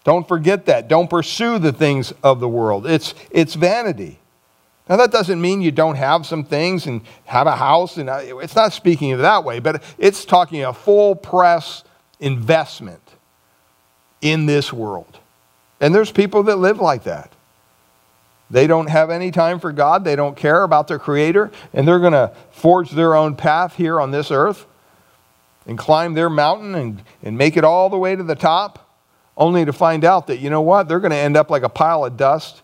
[0.06, 0.86] Don't forget that.
[0.86, 2.86] Don't pursue the things of the world.
[2.86, 4.20] It's, it's vanity.
[4.88, 7.96] Now, that doesn't mean you don't have some things and have a house.
[7.96, 11.82] And uh, it's not speaking of that way, but it's talking a full press
[12.20, 13.02] investment
[14.20, 15.18] in this world.
[15.80, 17.32] And there's people that live like that.
[18.48, 20.04] They don't have any time for God.
[20.04, 21.50] They don't care about their Creator.
[21.72, 24.66] And they're going to forge their own path here on this earth
[25.66, 28.85] and climb their mountain and, and make it all the way to the top,
[29.36, 31.68] only to find out that, you know what, they're going to end up like a
[31.68, 32.62] pile of dust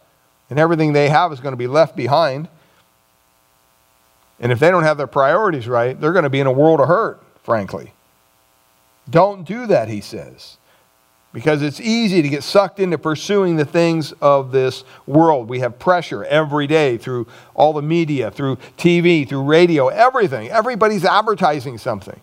[0.50, 2.48] and everything they have is going to be left behind.
[4.40, 6.80] And if they don't have their priorities right, they're going to be in a world
[6.80, 7.92] of hurt, frankly.
[9.08, 10.56] Don't do that, he says
[11.32, 15.48] because it's easy to get sucked into pursuing the things of this world.
[15.48, 20.50] We have pressure every day through all the media, through TV, through radio, everything.
[20.50, 22.20] Everybody's advertising something.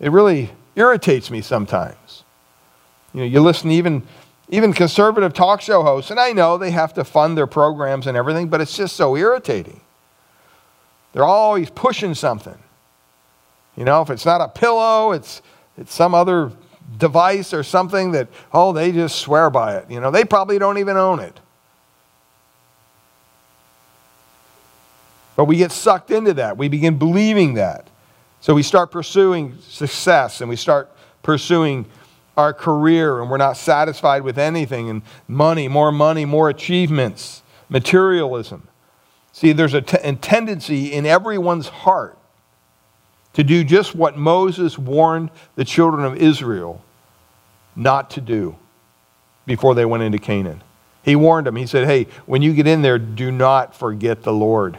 [0.00, 2.24] It really irritates me sometimes.
[3.14, 4.02] You know, you listen even
[4.48, 8.16] even conservative talk show hosts, and I know they have to fund their programs and
[8.16, 9.80] everything, but it's just so irritating.
[11.12, 12.58] They're always pushing something.
[13.76, 15.40] You know, if it's not a pillow, it's
[15.78, 16.52] it's some other
[16.98, 19.90] device or something that, oh, they just swear by it.
[19.90, 21.38] You know, they probably don't even own it.
[25.36, 26.58] But we get sucked into that.
[26.58, 27.88] We begin believing that.
[28.40, 30.90] So we start pursuing success and we start
[31.22, 31.86] pursuing
[32.36, 38.68] our career and we're not satisfied with anything and money, more money, more achievements, materialism.
[39.32, 42.18] See, there's a, t- a tendency in everyone's heart
[43.34, 46.82] to do just what Moses warned the children of Israel
[47.74, 48.56] not to do
[49.46, 50.62] before they went into Canaan.
[51.02, 51.56] He warned them.
[51.56, 54.78] He said, Hey, when you get in there, do not forget the Lord.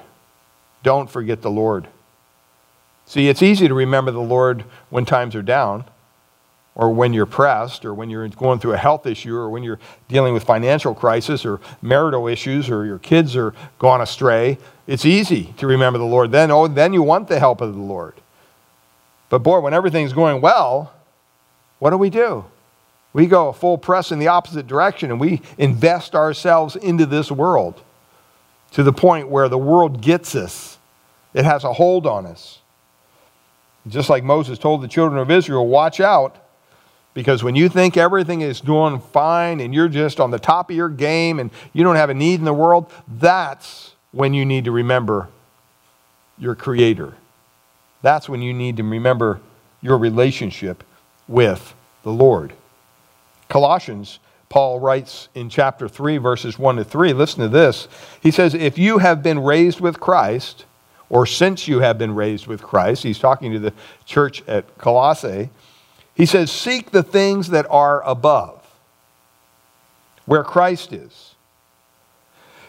[0.83, 1.87] Don't forget the Lord.
[3.05, 5.85] See, it's easy to remember the Lord when times are down,
[6.75, 9.79] or when you're pressed, or when you're going through a health issue, or when you're
[10.07, 14.57] dealing with financial crisis, or marital issues, or your kids are gone astray.
[14.87, 16.31] It's easy to remember the Lord.
[16.31, 18.15] Then, oh, then you want the help of the Lord.
[19.29, 20.93] But boy, when everything's going well,
[21.79, 22.45] what do we do?
[23.13, 27.81] We go full press in the opposite direction and we invest ourselves into this world
[28.71, 30.79] to the point where the world gets us.
[31.33, 32.59] It has a hold on us.
[33.87, 36.37] Just like Moses told the children of Israel, watch out,
[37.13, 40.75] because when you think everything is doing fine and you're just on the top of
[40.75, 44.65] your game and you don't have a need in the world, that's when you need
[44.65, 45.29] to remember
[46.37, 47.13] your Creator.
[48.01, 49.39] That's when you need to remember
[49.81, 50.83] your relationship
[51.27, 51.73] with
[52.03, 52.53] the Lord.
[53.47, 57.13] Colossians, Paul writes in chapter 3, verses 1 to 3.
[57.13, 57.87] Listen to this.
[58.21, 60.65] He says, If you have been raised with Christ,
[61.09, 63.73] or since you have been raised with Christ, he's talking to the
[64.05, 65.49] church at Colossae,
[66.15, 68.61] he says, Seek the things that are above,
[70.25, 71.35] where Christ is,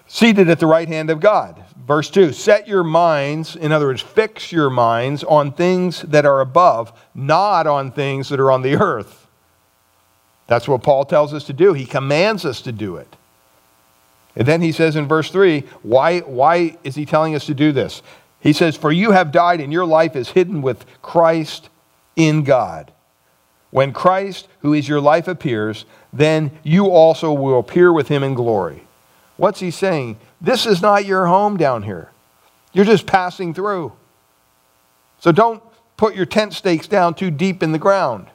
[0.06, 1.62] seated at the right hand of God.
[1.86, 6.40] Verse 2 Set your minds, in other words, fix your minds on things that are
[6.40, 9.26] above, not on things that are on the earth.
[10.46, 11.72] That's what Paul tells us to do.
[11.72, 13.16] He commands us to do it.
[14.36, 17.72] And then he says in verse 3 why, why is he telling us to do
[17.72, 18.02] this?
[18.40, 21.70] He says, For you have died, and your life is hidden with Christ
[22.14, 22.92] in God.
[23.74, 28.34] When Christ, who is your life, appears, then you also will appear with him in
[28.34, 28.86] glory.
[29.36, 30.16] What's he saying?
[30.40, 32.12] This is not your home down here.
[32.72, 33.90] You're just passing through.
[35.18, 35.60] So don't
[35.96, 38.28] put your tent stakes down too deep in the ground.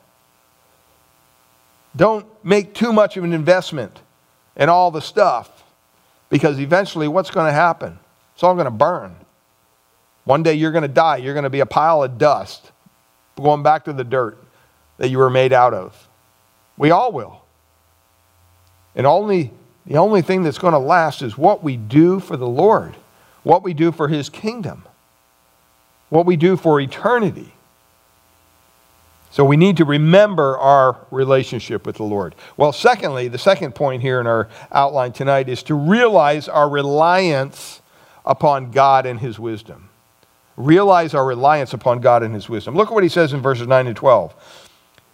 [1.95, 4.01] Don't make too much of an investment
[4.57, 5.63] in all the stuff.
[6.29, 7.97] Because eventually, what's going to happen?
[8.33, 9.15] It's all going to burn.
[10.25, 11.15] One day you're going to die.
[11.15, 12.73] You're going to be a pile of dust
[13.37, 14.37] going back to the dirt
[14.99, 16.07] that you were made out of.
[16.77, 17.41] We all will.
[18.95, 19.51] And only,
[19.85, 22.95] the only thing that's going to last is what we do for the Lord,
[23.43, 24.83] what we do for His kingdom,
[26.09, 27.53] what we do for eternity.
[29.31, 32.35] So we need to remember our relationship with the Lord.
[32.57, 37.81] Well, secondly, the second point here in our outline tonight is to realize our reliance
[38.25, 39.89] upon God and His wisdom.
[40.57, 42.75] Realize our reliance upon God and His wisdom.
[42.75, 44.58] Look at what he says in verses 9 and 12.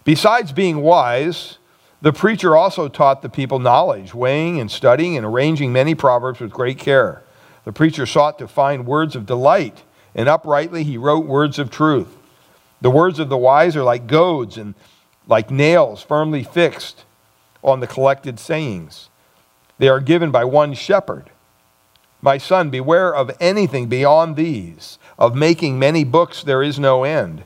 [0.06, 1.58] Besides being wise,
[2.00, 6.52] the preacher also taught the people knowledge, weighing and studying and arranging many proverbs with
[6.52, 7.24] great care.
[7.64, 9.82] The preacher sought to find words of delight,
[10.14, 12.16] and uprightly he wrote words of truth.
[12.80, 14.76] The words of the wise are like goads and
[15.26, 17.04] like nails firmly fixed
[17.60, 19.08] on the collected sayings.
[19.78, 21.30] They are given by one shepherd.
[22.22, 25.00] My son, beware of anything beyond these.
[25.18, 27.42] Of making many books there is no end,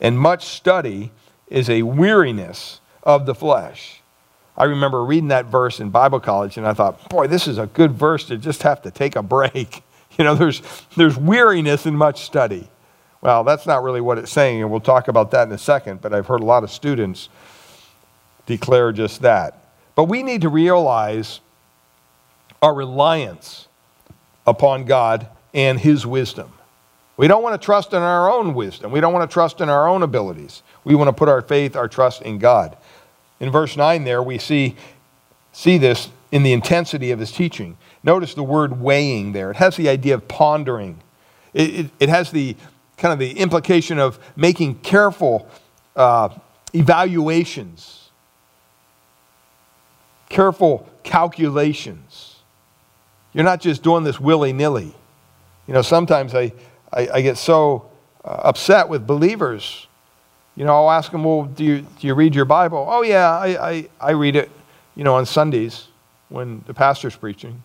[0.00, 1.10] and much study
[1.48, 4.02] is a weariness of the flesh.
[4.56, 7.66] I remember reading that verse in Bible college, and I thought, boy, this is a
[7.66, 9.82] good verse to just have to take a break.
[10.18, 10.62] You know, there's,
[10.96, 12.70] there's weariness in much study.
[13.20, 16.00] Well, that's not really what it's saying, and we'll talk about that in a second,
[16.00, 17.28] but I've heard a lot of students
[18.46, 19.58] declare just that.
[19.94, 21.40] But we need to realize
[22.62, 23.68] our reliance
[24.46, 26.50] upon God and His wisdom.
[27.16, 28.90] We don't want to trust in our own wisdom.
[28.92, 30.62] We don't want to trust in our own abilities.
[30.84, 32.76] We want to put our faith, our trust in God.
[33.40, 34.76] In verse 9 there, we see,
[35.52, 37.78] see this in the intensity of his teaching.
[38.02, 39.50] Notice the word weighing there.
[39.50, 41.00] It has the idea of pondering.
[41.54, 42.56] It, it, it has the
[42.98, 45.48] kind of the implication of making careful
[45.94, 46.28] uh,
[46.74, 48.10] evaluations,
[50.28, 52.36] careful calculations.
[53.32, 54.94] You're not just doing this willy nilly.
[55.66, 56.52] You know, sometimes I,
[56.96, 57.88] I, I get so
[58.24, 59.86] uh, upset with believers.
[60.56, 62.86] You know, I'll ask them, well, do you, do you read your Bible?
[62.88, 64.50] Oh, yeah, I, I, I read it,
[64.94, 65.88] you know, on Sundays
[66.30, 67.62] when the pastor's preaching.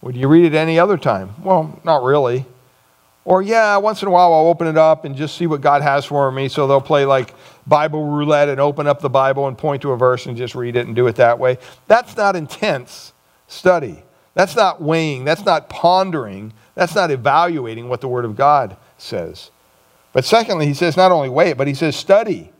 [0.00, 1.34] Would you read it any other time?
[1.42, 2.46] Well, not really.
[3.24, 5.82] Or, yeah, once in a while I'll open it up and just see what God
[5.82, 6.48] has for me.
[6.48, 7.34] So they'll play like
[7.66, 10.76] Bible roulette and open up the Bible and point to a verse and just read
[10.76, 11.58] it and do it that way.
[11.88, 13.12] That's not intense
[13.48, 14.04] study.
[14.34, 15.24] That's not weighing.
[15.24, 16.52] That's not pondering.
[16.78, 19.50] That's not evaluating what the Word of God says.
[20.12, 22.52] But secondly, he says not only weigh it, but he says study.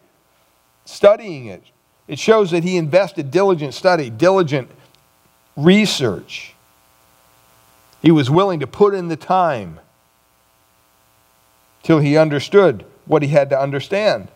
[0.84, 1.62] Studying it.
[2.08, 4.72] It shows that he invested diligent study, diligent
[5.56, 6.54] research.
[8.02, 9.78] He was willing to put in the time
[11.84, 14.26] till he understood what he had to understand.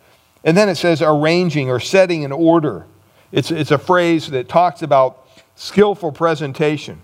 [0.44, 2.86] And then it says arranging or setting in order.
[3.32, 7.02] It's, it's a phrase that talks about skillful presentation.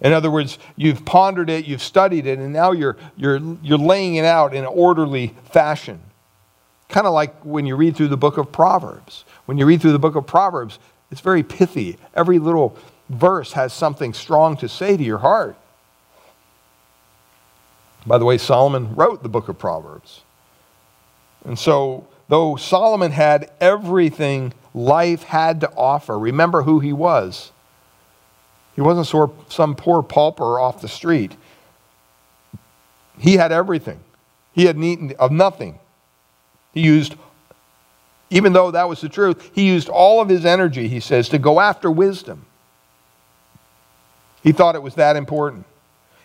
[0.00, 4.14] In other words, you've pondered it, you've studied it, and now you're, you're, you're laying
[4.14, 6.00] it out in an orderly fashion.
[6.88, 9.24] Kind of like when you read through the book of Proverbs.
[9.44, 10.78] When you read through the book of Proverbs,
[11.10, 11.98] it's very pithy.
[12.14, 12.78] Every little
[13.08, 15.56] verse has something strong to say to your heart.
[18.06, 20.22] By the way, Solomon wrote the book of Proverbs.
[21.44, 27.52] And so, though Solomon had everything life had to offer, remember who he was.
[28.80, 31.36] He wasn't some poor pauper off the street.
[33.18, 34.00] He had everything.
[34.54, 35.78] He had need of nothing.
[36.72, 37.14] He used,
[38.30, 41.38] even though that was the truth, he used all of his energy, he says, to
[41.38, 42.46] go after wisdom.
[44.42, 45.66] He thought it was that important.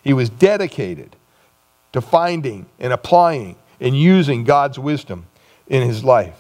[0.01, 1.17] He was dedicated
[1.91, 5.25] to finding and applying and using God's wisdom
[5.67, 6.39] in his life.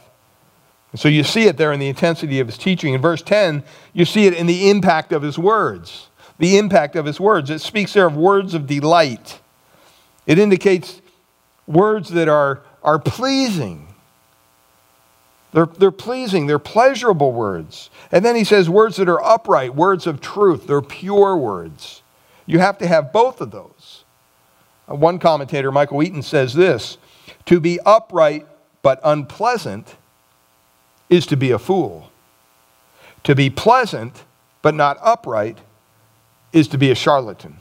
[0.91, 2.93] And so you see it there in the intensity of his teaching.
[2.93, 3.63] In verse 10,
[3.93, 6.09] you see it in the impact of his words.
[6.37, 7.49] The impact of his words.
[7.49, 9.39] It speaks there of words of delight.
[10.25, 11.01] It indicates
[11.67, 13.87] words that are, are pleasing.
[15.55, 17.89] They're, they're pleasing, they're pleasurable words.
[18.11, 22.03] And then he says words that are upright, words of truth, they're pure words.
[22.45, 24.03] You have to have both of those.
[24.85, 26.97] One commentator, Michael Eaton, says this
[27.45, 28.45] To be upright
[28.81, 29.95] but unpleasant
[31.09, 32.11] is to be a fool.
[33.23, 34.23] To be pleasant
[34.61, 35.59] but not upright
[36.51, 37.57] is to be a charlatan.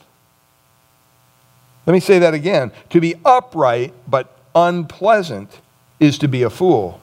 [1.87, 2.73] Let me say that again.
[2.91, 5.61] To be upright but unpleasant
[6.01, 7.01] is to be a fool.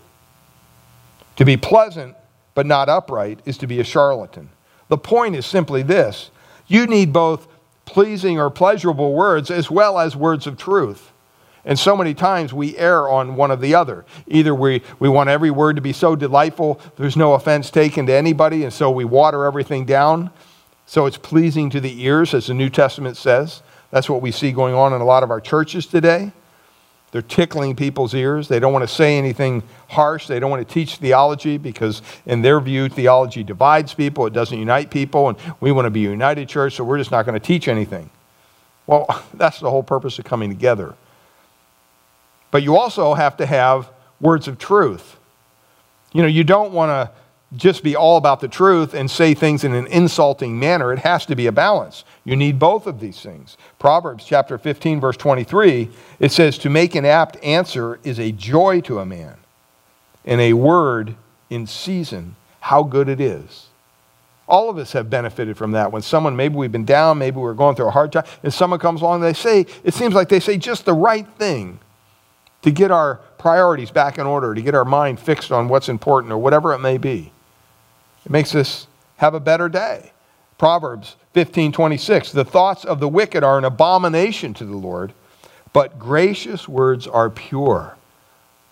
[1.36, 2.16] To be pleasant
[2.54, 4.50] but not upright is to be a charlatan.
[4.90, 6.32] The point is simply this
[6.68, 7.48] you need both
[7.86, 11.11] pleasing or pleasurable words as well as words of truth.
[11.64, 14.06] And so many times we err on one or the other.
[14.28, 18.14] Either we, we want every word to be so delightful, there's no offense taken to
[18.14, 20.32] anybody, and so we water everything down.
[20.86, 23.62] So it's pleasing to the ears, as the New Testament says.
[23.92, 26.32] That's what we see going on in a lot of our churches today.
[27.12, 28.48] They're tickling people's ears.
[28.48, 30.28] They don't want to say anything harsh.
[30.28, 34.26] They don't want to teach theology because, in their view, theology divides people.
[34.26, 35.28] It doesn't unite people.
[35.28, 37.68] And we want to be a united church, so we're just not going to teach
[37.68, 38.10] anything.
[38.88, 40.96] Well, that's the whole purpose of coming together.
[42.52, 43.90] But you also have to have
[44.20, 45.18] words of truth.
[46.14, 47.12] You know, you don't want to
[47.56, 50.94] just be all about the truth and say things in an insulting manner.
[50.94, 52.06] It has to be a balance.
[52.24, 53.58] You need both of these things.
[53.78, 55.90] Proverbs chapter 15 verse 23,
[56.20, 59.38] it says to make an apt answer is a joy to a man,
[60.26, 61.16] and a word
[61.50, 63.68] in season how good it is.
[64.48, 65.92] All of us have benefited from that.
[65.92, 68.80] When someone, maybe we've been down, maybe we're going through a hard time, and someone
[68.80, 71.80] comes along, and they say, it seems like they say just the right thing
[72.62, 76.32] to get our priorities back in order, to get our mind fixed on what's important
[76.32, 77.32] or whatever it may be.
[78.26, 78.88] It makes us
[79.18, 80.12] have a better day.
[80.58, 85.14] Proverbs 15:26 The thoughts of the wicked are an abomination to the Lord,
[85.74, 87.98] but gracious words are pure.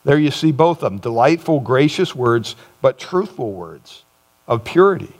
[0.04, 4.04] There you see both of them, delightful gracious words, but truthful words
[4.48, 5.14] of purity.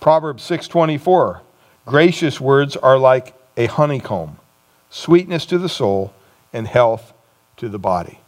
[0.00, 1.40] Proverbs 6:24
[1.84, 4.38] Gracious words are like a honeycomb,
[4.90, 6.12] sweetness to the soul
[6.52, 7.12] and health
[7.58, 8.18] to the body.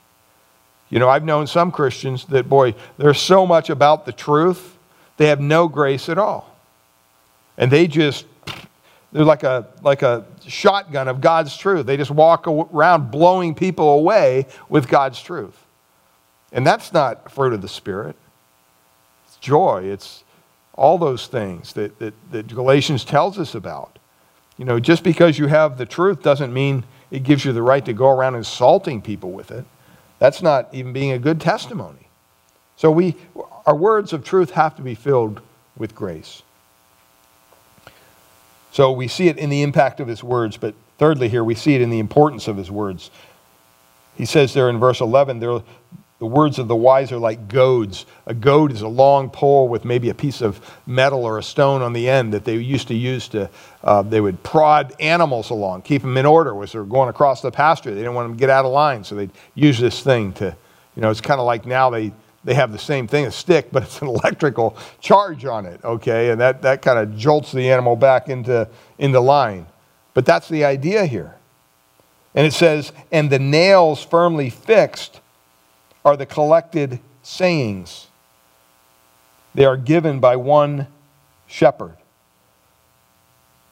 [0.89, 4.77] You know, I've known some Christians that, boy, they're so much about the truth,
[5.17, 6.57] they have no grace at all.
[7.57, 8.27] And they just,
[9.13, 11.87] they're like a, like a shotgun of God's truth.
[11.87, 15.67] They just walk around blowing people away with God's truth.
[16.53, 18.17] And that's not fruit of the Spirit.
[19.27, 19.83] It's joy.
[19.85, 20.25] It's
[20.75, 23.99] all those things that, that, that Galatians tells us about.
[24.57, 27.85] You know, just because you have the truth doesn't mean it gives you the right
[27.85, 29.65] to go around insulting people with it.
[30.19, 32.09] That's not even being a good testimony.
[32.77, 33.17] So we,
[33.67, 35.41] our words of truth have to be filled
[35.77, 36.43] with grace.
[38.73, 41.75] So we see it in the impact of his words, but thirdly, here we see
[41.75, 43.11] it in the importance of his words.
[44.15, 45.41] He says there in verse 11,
[46.21, 48.05] the words of the wise are like goads.
[48.27, 51.81] A goad is a long pole with maybe a piece of metal or a stone
[51.81, 53.49] on the end that they used to use to,
[53.83, 57.41] uh, they would prod animals along, keep them in order as they were going across
[57.41, 57.91] the pasture.
[57.91, 60.55] They didn't want them to get out of line, so they'd use this thing to,
[60.95, 62.13] you know, it's kind of like now they,
[62.45, 66.33] they have the same thing, a stick, but it's an electrical charge on it, okay?
[66.33, 68.69] And that, that kind of jolts the animal back into,
[68.99, 69.65] into line.
[70.13, 71.35] But that's the idea here.
[72.35, 75.20] And it says, and the nails firmly fixed
[76.05, 78.09] are the collected sayings.
[79.55, 80.87] They are given by one
[81.47, 81.97] shepherd.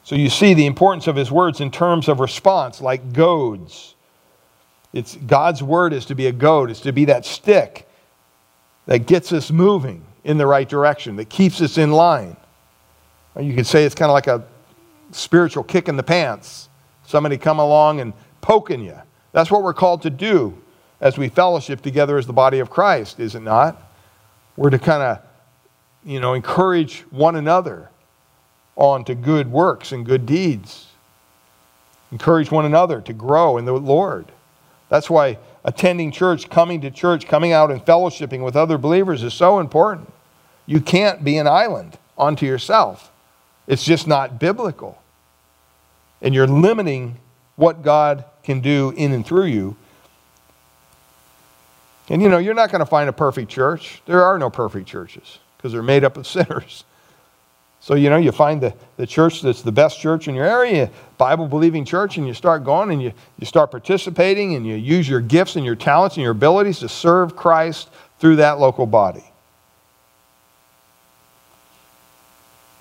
[0.04, 3.94] So you see the importance of his words in terms of response, like goads.
[4.92, 7.86] It's God's word is to be a goad, it's to be that stick
[8.86, 12.36] that gets us moving in the right direction, that keeps us in line.
[13.34, 14.44] Or you could say it's kind of like a
[15.12, 16.70] spiritual kick in the pants.
[17.06, 18.98] Somebody come along and poking you.
[19.32, 20.58] That's what we're called to do
[21.00, 23.80] as we fellowship together as the body of Christ, is it not?
[24.56, 25.22] We're to kind of,
[26.04, 27.90] you know, encourage one another
[28.76, 30.86] on to good works and good deeds.
[32.10, 34.26] Encourage one another to grow in the Lord.
[34.88, 39.34] That's why attending church, coming to church, coming out and fellowshipping with other believers is
[39.34, 40.12] so important.
[40.66, 43.12] You can't be an island unto yourself.
[43.66, 45.00] It's just not biblical.
[46.22, 47.18] And you're limiting
[47.56, 49.76] what God can do in and through you
[52.08, 54.02] and you know, you're not going to find a perfect church.
[54.06, 56.84] There are no perfect churches because they're made up of sinners.
[57.80, 60.90] So, you know, you find the, the church that's the best church in your area,
[61.16, 65.08] Bible believing church, and you start going and you, you start participating and you use
[65.08, 67.88] your gifts and your talents and your abilities to serve Christ
[68.18, 69.24] through that local body.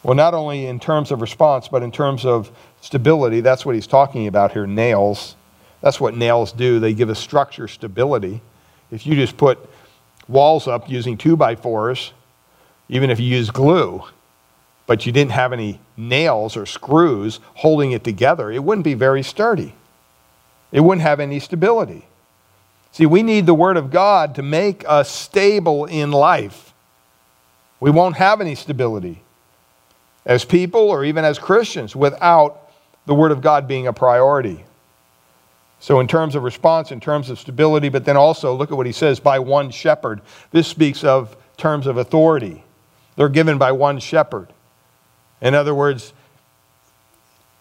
[0.01, 2.51] Well, not only in terms of response, but in terms of
[2.81, 3.41] stability.
[3.41, 5.35] That's what he's talking about here nails.
[5.81, 6.79] That's what nails do.
[6.79, 8.41] They give a structure stability.
[8.91, 9.59] If you just put
[10.27, 12.13] walls up using two by fours,
[12.89, 14.03] even if you use glue,
[14.85, 19.21] but you didn't have any nails or screws holding it together, it wouldn't be very
[19.21, 19.73] sturdy.
[20.71, 22.05] It wouldn't have any stability.
[22.91, 26.73] See, we need the Word of God to make us stable in life.
[27.79, 29.21] We won't have any stability
[30.25, 32.71] as people or even as Christians without
[33.05, 34.65] the Word of God being a priority.
[35.79, 38.87] So, in terms of response, in terms of stability, but then also look at what
[38.87, 40.21] he says by one shepherd.
[40.51, 42.63] This speaks of terms of authority.
[43.15, 44.47] They're given by one shepherd.
[45.41, 46.13] In other words,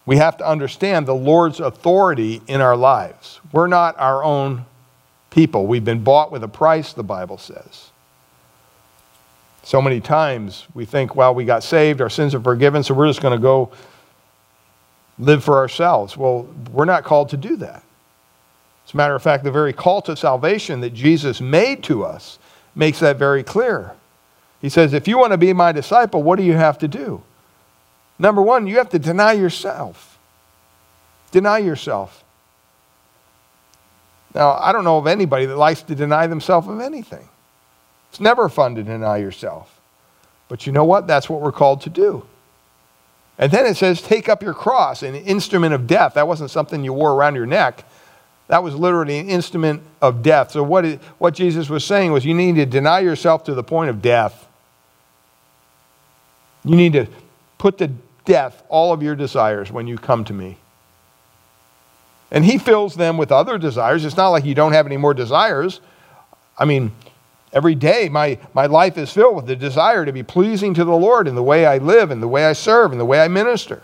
[0.05, 3.39] we have to understand the Lord's authority in our lives.
[3.51, 4.65] We're not our own
[5.29, 5.67] people.
[5.67, 7.91] We've been bought with a price, the Bible says.
[9.63, 13.07] So many times we think, well, we got saved, our sins are forgiven, so we're
[13.07, 13.71] just going to go
[15.19, 16.15] live for ourselves.
[16.15, 17.83] Well, we're not called to do that.
[18.87, 22.39] As a matter of fact, the very call to salvation that Jesus made to us
[22.73, 23.91] makes that very clear.
[24.61, 27.21] He says, if you want to be my disciple, what do you have to do?
[28.17, 30.17] Number one, you have to deny yourself.
[31.31, 32.23] Deny yourself.
[34.33, 37.27] Now, I don't know of anybody that likes to deny themselves of anything.
[38.09, 39.81] It's never fun to deny yourself.
[40.47, 41.07] But you know what?
[41.07, 42.25] That's what we're called to do.
[43.37, 46.13] And then it says, take up your cross, an instrument of death.
[46.13, 47.83] That wasn't something you wore around your neck.
[48.47, 50.51] That was literally an instrument of death.
[50.51, 53.63] So, what, it, what Jesus was saying was, you need to deny yourself to the
[53.63, 54.47] point of death.
[56.63, 57.07] You need to
[57.57, 57.91] put to
[58.25, 60.57] death all of your desires when you come to me.
[62.31, 64.05] And He fills them with other desires.
[64.05, 65.81] It's not like you don't have any more desires.
[66.57, 66.91] I mean,
[67.51, 70.95] every day my, my life is filled with the desire to be pleasing to the
[70.95, 73.27] Lord in the way I live, in the way I serve, in the way I
[73.27, 73.81] minister.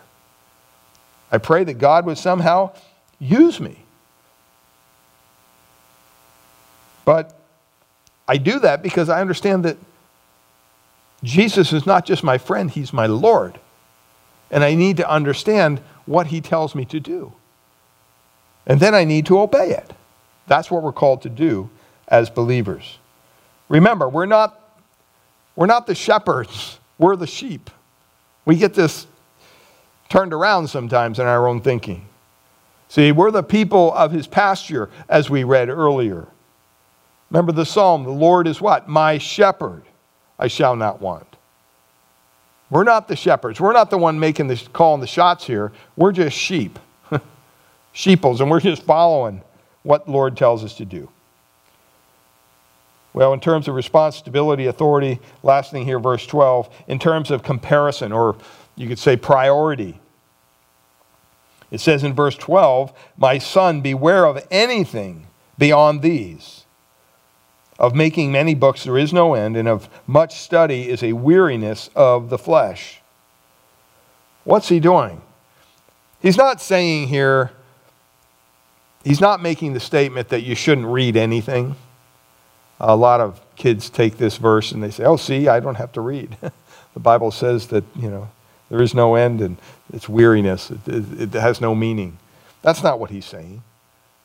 [1.31, 2.71] I pray that God would somehow
[3.19, 3.82] use me.
[7.05, 7.37] But
[8.27, 9.77] I do that because I understand that
[11.23, 13.59] Jesus is not just my friend, he's my Lord.
[14.51, 17.33] And I need to understand what he tells me to do.
[18.65, 19.93] And then I need to obey it.
[20.47, 21.69] That's what we're called to do
[22.07, 22.97] as believers.
[23.69, 24.59] Remember, we're not,
[25.55, 27.69] we're not the shepherds, we're the sheep.
[28.45, 29.07] We get this
[30.09, 32.05] turned around sometimes in our own thinking.
[32.89, 36.27] See, we're the people of his pasture, as we read earlier.
[37.33, 38.87] Remember the psalm, the Lord is what?
[38.87, 39.83] My shepherd,
[40.37, 41.35] I shall not want.
[42.69, 43.59] We're not the shepherds.
[43.59, 45.71] We're not the one making the calling the shots here.
[45.95, 46.77] We're just sheep.
[47.91, 49.41] Sheeples, and we're just following
[49.81, 51.09] what Lord tells us to do.
[53.13, 58.11] Well, in terms of responsibility, authority, last thing here, verse 12, in terms of comparison,
[58.11, 58.37] or
[58.75, 59.99] you could say priority.
[61.71, 65.27] It says in verse 12, My son, beware of anything
[65.57, 66.62] beyond these.
[67.79, 71.89] Of making many books there is no end, and of much study is a weariness
[71.95, 73.01] of the flesh.
[74.43, 75.21] What's he doing?
[76.21, 77.51] He's not saying here,
[79.03, 81.75] he's not making the statement that you shouldn't read anything.
[82.79, 85.91] A lot of kids take this verse and they say, oh, see, I don't have
[85.93, 86.37] to read.
[86.93, 88.29] the Bible says that, you know,
[88.69, 89.57] there is no end and
[89.91, 92.17] it's weariness, it, it, it has no meaning.
[92.61, 93.61] That's not what he's saying.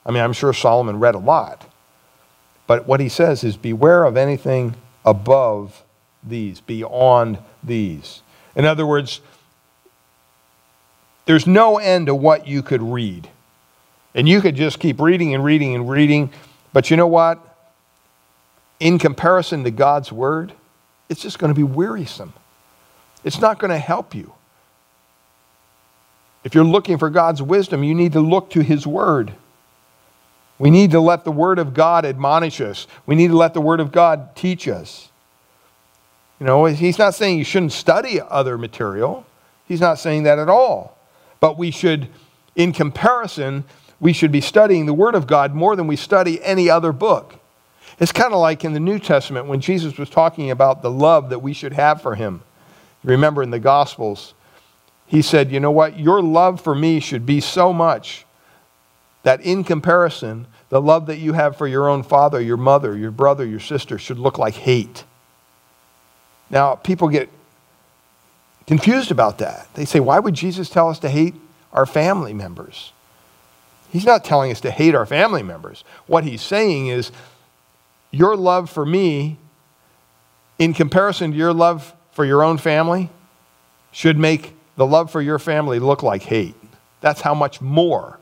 [0.07, 1.66] I mean, I'm sure Solomon read a lot.
[2.68, 5.82] But what he says is beware of anything above
[6.22, 8.22] these, beyond these.
[8.54, 9.22] In other words,
[11.24, 13.28] there's no end to what you could read.
[14.14, 16.30] And you could just keep reading and reading and reading.
[16.72, 17.42] But you know what?
[18.80, 20.52] In comparison to God's word,
[21.08, 22.34] it's just going to be wearisome.
[23.24, 24.34] It's not going to help you.
[26.44, 29.32] If you're looking for God's wisdom, you need to look to his word.
[30.59, 32.86] We need to let the Word of God admonish us.
[33.06, 35.11] We need to let the Word of God teach us.
[36.40, 39.24] You know, he's not saying you shouldn't study other material.
[39.66, 40.96] He's not saying that at all.
[41.40, 42.09] But we should,
[42.56, 43.64] in comparison,
[44.00, 47.34] we should be studying the Word of God more than we study any other book.
[48.00, 51.30] It's kind of like in the New Testament when Jesus was talking about the love
[51.30, 52.42] that we should have for Him.
[53.02, 54.34] Remember in the Gospels,
[55.06, 55.98] He said, You know what?
[55.98, 58.24] Your love for me should be so much
[59.28, 63.10] that in comparison, the love that you have for your own father, your mother, your
[63.10, 65.04] brother, your sister should look like hate.
[66.48, 67.28] Now, people get
[68.66, 69.68] confused about that.
[69.74, 71.34] They say, why would Jesus tell us to hate
[71.74, 72.94] our family members?
[73.92, 75.84] He's not telling us to hate our family members.
[76.06, 77.12] What he's saying is,
[78.10, 79.36] your love for me,
[80.58, 83.10] in comparison to your love for your own family,
[83.92, 86.54] should make the love for your family look like hate.
[87.02, 88.18] That's how much more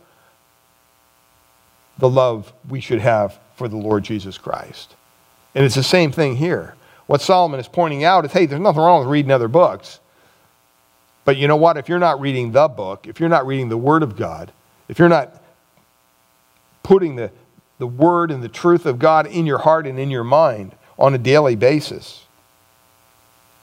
[1.99, 4.95] the love we should have for the Lord Jesus Christ.
[5.55, 6.75] And it's the same thing here.
[7.07, 10.01] What Solomon is pointing out is hey, there's nothing wrong with reading other books.
[11.25, 11.77] But you know what?
[11.77, 14.53] If you're not reading the book, if you're not reading the Word of God,
[14.89, 15.43] if you're not
[16.83, 17.33] putting the,
[17.79, 21.15] the Word and the truth of God in your heart and in your mind on
[21.15, 22.25] a daily basis,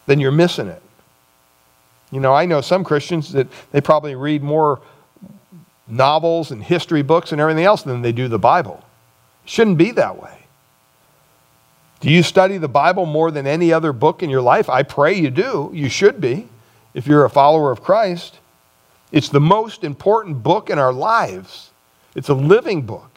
[0.08, 0.82] then you're missing it.
[2.12, 4.82] You know, I know some Christians that they probably read more
[5.94, 8.84] novels and history books and everything else than they do the Bible.
[9.44, 10.38] It shouldn't be that way.
[12.00, 14.70] Do you study the Bible more than any other book in your life?
[14.70, 15.72] I pray you do.
[15.74, 16.50] You should be
[16.94, 18.40] if you're a follower of Christ.
[19.12, 21.72] It's the most important book in our lives.
[22.16, 23.10] It's a living book.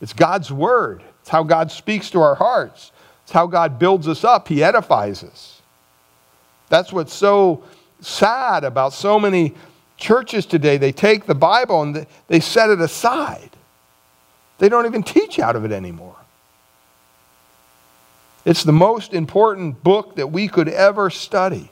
[0.00, 1.02] It's God's Word.
[1.20, 2.90] It's how God speaks to our hearts.
[3.22, 5.60] It's how God builds us up, He edifies us.
[6.68, 7.62] That's what's so
[8.00, 9.54] sad about so many
[9.96, 10.76] churches today.
[10.76, 13.50] They take the Bible and they set it aside,
[14.58, 16.16] they don't even teach out of it anymore.
[18.44, 21.68] It's the most important book that we could ever study.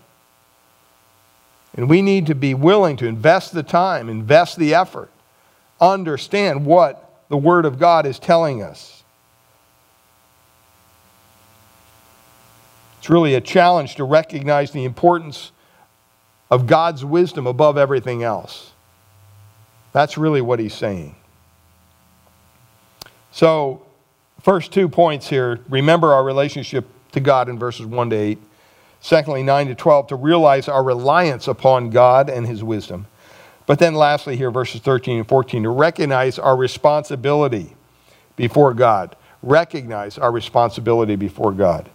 [1.77, 5.11] And we need to be willing to invest the time, invest the effort,
[5.81, 9.03] understand what the Word of God is telling us.
[12.99, 15.53] It's really a challenge to recognize the importance
[16.55, 18.73] of God's wisdom above everything else.
[19.93, 21.15] That's really what he's saying.
[23.31, 23.85] So,
[24.45, 28.39] First two points here remember our relationship to God in verses 1 to 8.
[29.01, 33.07] Secondly, 9 to 12, to realize our reliance upon God and his wisdom.
[33.65, 37.75] But then lastly, here, verses 13 and 14, to recognize our responsibility
[38.37, 39.17] before God.
[39.43, 41.89] Recognize our responsibility before God.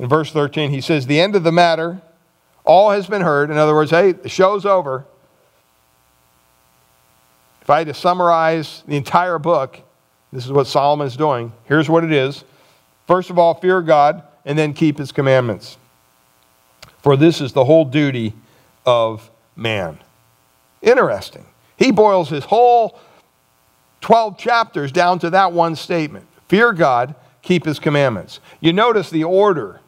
[0.00, 2.02] In verse 13, he says, The end of the matter,
[2.64, 3.50] all has been heard.
[3.50, 5.04] In other words, hey, the show's over.
[7.60, 9.80] If I had to summarize the entire book,
[10.32, 11.52] this is what Solomon is doing.
[11.64, 12.44] Here's what it is
[13.06, 15.76] First of all, fear God, and then keep his commandments.
[17.02, 18.32] For this is the whole duty
[18.86, 19.98] of man.
[20.80, 21.44] Interesting.
[21.76, 22.98] He boils his whole
[24.00, 28.40] 12 chapters down to that one statement Fear God, keep his commandments.
[28.60, 29.80] You notice the order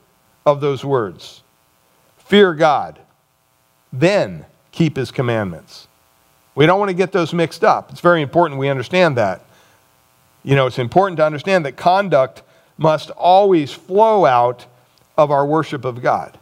[0.45, 1.44] of those words
[2.25, 2.99] Fear God,
[3.93, 5.89] then keep his commandments.
[6.55, 7.91] We don't want to get those mixed up.
[7.91, 9.43] It's very important we understand that.
[10.43, 12.43] You know, it's important to understand that conduct
[12.77, 14.67] must always flow out
[15.17, 16.39] of our worship of God.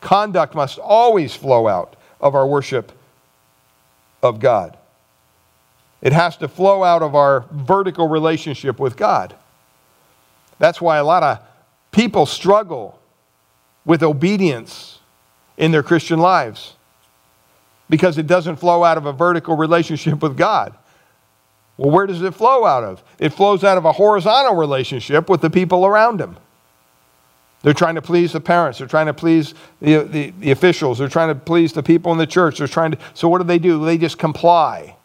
[0.00, 2.92] Conduct must always flow out of our worship
[4.22, 4.76] of God.
[6.00, 9.34] It has to flow out of our vertical relationship with God.
[10.58, 11.40] That's why a lot of
[11.90, 12.97] people struggle
[13.88, 14.98] with obedience
[15.56, 16.74] in their Christian lives
[17.88, 20.74] because it doesn't flow out of a vertical relationship with God.
[21.78, 23.02] Well, where does it flow out of?
[23.18, 26.36] It flows out of a horizontal relationship with the people around him.
[27.62, 28.78] They're trying to please the parents.
[28.78, 30.98] They're trying to please the, the, the, officials.
[30.98, 32.58] They're trying to please the people in the church.
[32.58, 32.98] They're trying to.
[33.14, 33.84] So, what do they do?
[33.84, 34.96] They just comply.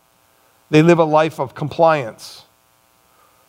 [0.71, 2.43] They live a life of compliance.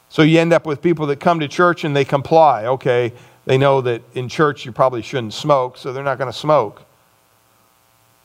[0.08, 2.66] So, you end up with people that come to church and they comply.
[2.66, 3.12] Okay,
[3.46, 6.82] they know that in church you probably shouldn't smoke, so they're not going to smoke.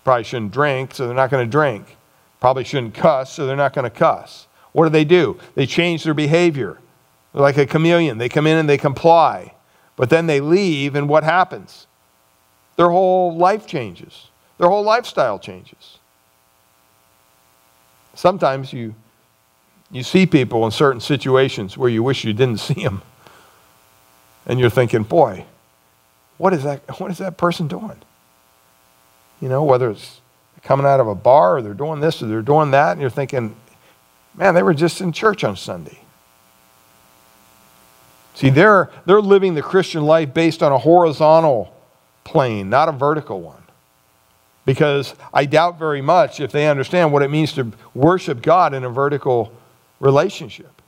[0.03, 1.97] Probably shouldn't drink, so they're not going to drink.
[2.39, 4.47] Probably shouldn't cuss, so they're not going to cuss.
[4.72, 5.38] What do they do?
[5.55, 6.80] They change their behavior.
[7.34, 8.17] They're like a chameleon.
[8.17, 9.53] They come in and they comply.
[9.95, 11.88] But then they leave, and what happens?
[12.78, 15.97] Their whole life changes, their whole lifestyle changes.
[18.13, 18.95] Sometimes you,
[19.91, 23.01] you see people in certain situations where you wish you didn't see them.
[24.50, 25.45] And you're thinking, boy,
[26.38, 27.95] what is that, what is that person doing?
[29.39, 30.20] You know, whether it's
[30.64, 33.10] coming out of a bar or they're doing this or they're doing that, and you're
[33.10, 33.56] thinking,
[34.39, 36.00] Man, they were just in church on Sunday.
[38.36, 41.76] See, they're, they're living the Christian life based on a horizontal
[42.24, 43.62] plane, not a vertical one.
[44.66, 48.86] Because I doubt very much if they understand what it means to worship God in
[48.86, 49.52] a vertical
[50.00, 50.78] relationship.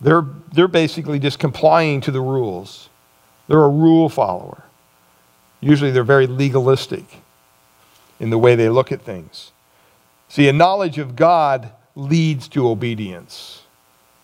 [0.00, 2.88] They're, they're basically just complying to the rules.
[3.48, 4.64] They're a rule follower.
[5.60, 7.04] Usually they're very legalistic
[8.18, 9.52] in the way they look at things.
[10.28, 13.62] See, a knowledge of God leads to obedience.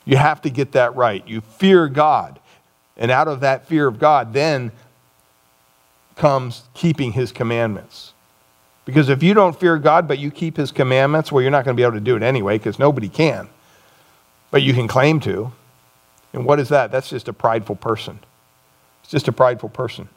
[0.05, 1.27] You have to get that right.
[1.27, 2.39] You fear God.
[2.97, 4.73] And out of that fear of God, then
[6.15, 8.15] comes keeping his commandments.
[8.87, 11.77] Because if you don't fear God, but you keep his commandments, well, you're not going
[11.77, 13.49] to be able to do it anyway, because nobody can.
[14.51, 15.53] But you can claim to.
[16.37, 16.93] And what is that?
[16.93, 18.21] That's just a prideful person.
[19.03, 20.09] It's just a prideful person.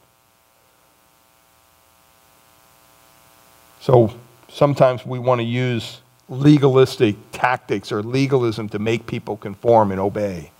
[3.79, 4.13] So
[4.49, 10.51] sometimes we want to use legalistic tactics or legalism to make people conform and obey.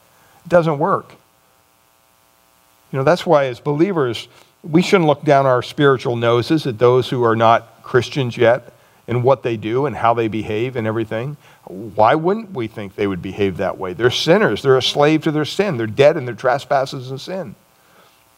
[0.45, 1.11] It doesn't work.
[2.91, 4.29] You know, that's why as believers,
[4.63, 8.73] we shouldn't look down our spiritual noses at those who are not Christians yet
[9.09, 11.35] and what they do and how they behave and everything.
[11.65, 13.93] Why wouldn't we think they would behave that way?
[13.93, 14.61] They're sinners.
[14.61, 15.77] They're a slave to their sin.
[15.77, 17.55] They're dead in their trespasses and sin.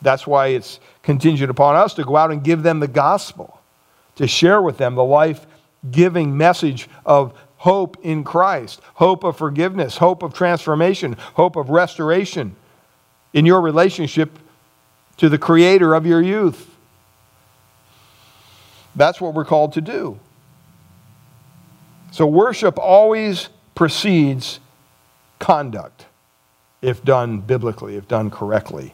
[0.01, 3.59] That's why it's contingent upon us to go out and give them the gospel,
[4.15, 5.45] to share with them the life
[5.91, 12.55] giving message of hope in Christ, hope of forgiveness, hope of transformation, hope of restoration
[13.33, 14.39] in your relationship
[15.17, 16.73] to the creator of your youth.
[18.95, 20.17] That's what we're called to do.
[22.11, 24.59] So, worship always precedes
[25.39, 26.05] conduct
[26.81, 28.93] if done biblically, if done correctly.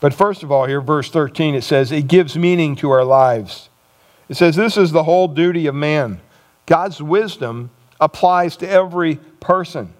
[0.00, 3.68] But first of all, here, verse 13, it says, it gives meaning to our lives.
[4.28, 6.20] It says, this is the whole duty of man.
[6.66, 7.70] God's wisdom
[8.00, 9.94] applies to every person.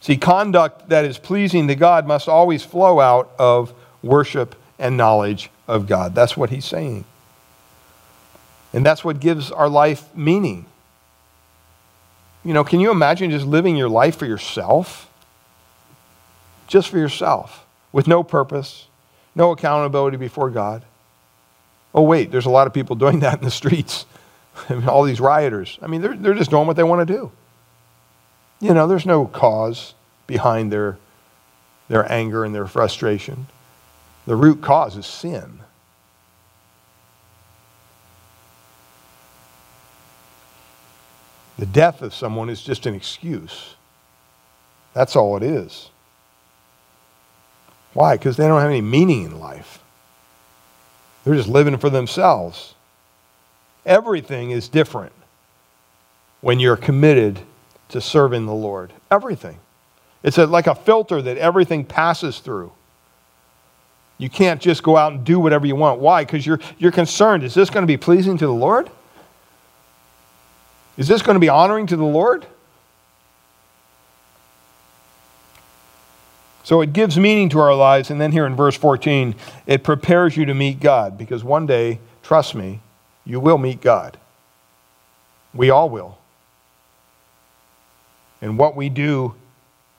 [0.00, 3.72] See, conduct that is pleasing to God must always flow out of
[4.02, 6.14] worship and knowledge of God.
[6.14, 7.04] That's what he's saying.
[8.74, 10.66] And that's what gives our life meaning.
[12.44, 15.08] You know, can you imagine just living your life for yourself?
[16.66, 18.88] Just for yourself, with no purpose,
[19.36, 20.82] no accountability before God.
[21.94, 24.06] Oh, wait, there's a lot of people doing that in the streets.
[24.68, 25.78] I mean, all these rioters.
[25.80, 27.30] I mean, they're, they're just doing what they want to do.
[28.60, 29.94] You know, there's no cause
[30.26, 30.98] behind their,
[31.88, 33.46] their anger and their frustration.
[34.26, 35.60] The root cause is sin.
[41.58, 43.74] The death of someone is just an excuse.
[44.92, 45.90] That's all it is.
[47.92, 48.16] Why?
[48.16, 49.78] Because they don't have any meaning in life.
[51.24, 52.74] They're just living for themselves.
[53.86, 55.12] Everything is different
[56.40, 57.40] when you're committed
[57.88, 58.92] to serving the Lord.
[59.10, 59.58] Everything.
[60.22, 62.72] It's a, like a filter that everything passes through.
[64.18, 66.00] You can't just go out and do whatever you want.
[66.00, 66.24] Why?
[66.24, 67.44] Because you're, you're concerned.
[67.44, 68.90] Is this going to be pleasing to the Lord?
[70.96, 72.46] Is this going to be honoring to the Lord?
[76.64, 78.10] So it gives meaning to our lives.
[78.10, 79.34] And then here in verse 14,
[79.66, 81.18] it prepares you to meet God.
[81.18, 82.80] Because one day, trust me,
[83.24, 84.18] you will meet God.
[85.52, 86.18] We all will.
[88.40, 89.34] And what we do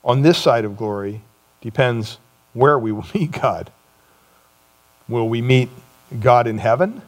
[0.04, 1.22] on this side of glory
[1.60, 2.18] depends
[2.52, 3.70] where we will meet God.
[5.08, 5.68] Will we meet
[6.20, 7.02] God in heaven?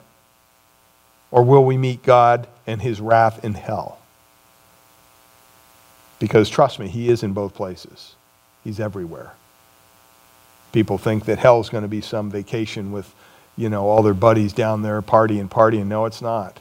[1.30, 3.98] Or will we meet God and his wrath in hell?
[6.18, 8.14] Because trust me, he is in both places,
[8.62, 9.32] he's everywhere.
[10.70, 13.14] People think that hell is going to be some vacation with,
[13.56, 15.86] you know, all their buddies down there partying, partying.
[15.86, 16.60] No, it's not.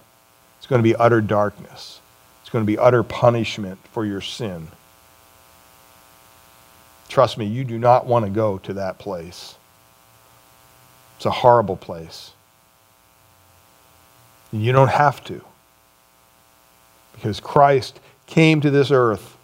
[0.58, 2.00] It's going to be utter darkness.
[2.42, 4.70] It's going to be utter punishment for your sin.
[7.10, 9.56] Trust me, you do not want to go to that place.
[11.18, 12.32] It's a horrible place.
[14.54, 15.44] You don't have to.
[17.18, 19.36] Because Christ came to this earth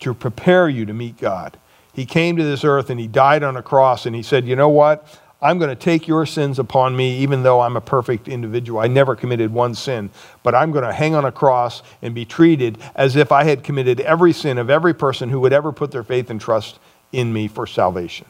[0.00, 1.56] to prepare you to meet God.
[1.92, 4.56] He came to this earth and he died on a cross and he said, You
[4.56, 5.06] know what?
[5.40, 8.80] I'm going to take your sins upon me, even though I'm a perfect individual.
[8.80, 10.08] I never committed one sin,
[10.42, 13.62] but I'm going to hang on a cross and be treated as if I had
[13.62, 16.78] committed every sin of every person who would ever put their faith and trust
[17.12, 18.26] in me for salvation.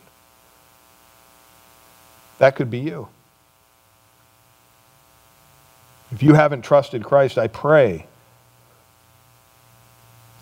[2.38, 3.08] That could be you.
[6.10, 8.06] If you haven't trusted Christ, I pray,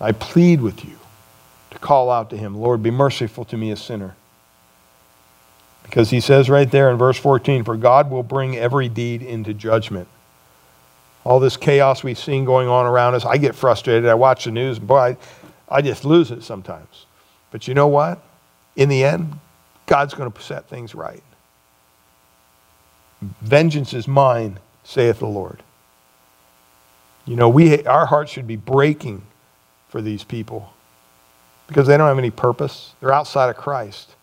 [0.02, 0.98] I plead with you
[1.70, 4.16] to call out to him, Lord, be merciful to me, a sinner.
[5.84, 9.54] Because he says right there in verse 14, For God will bring every deed into
[9.54, 10.08] judgment.
[11.24, 14.06] All this chaos we've seen going on around us, I get frustrated.
[14.06, 15.16] I watch the news, and boy, I,
[15.68, 17.06] I just lose it sometimes.
[17.52, 18.20] But you know what?
[18.74, 19.38] In the end,
[19.86, 21.22] God's going to set things right.
[23.40, 25.62] Vengeance is mine, saith the Lord.
[27.24, 29.22] You know, we, our hearts should be breaking
[29.92, 30.72] for these people
[31.68, 32.94] because they don't have any purpose.
[32.98, 34.16] They're outside of Christ.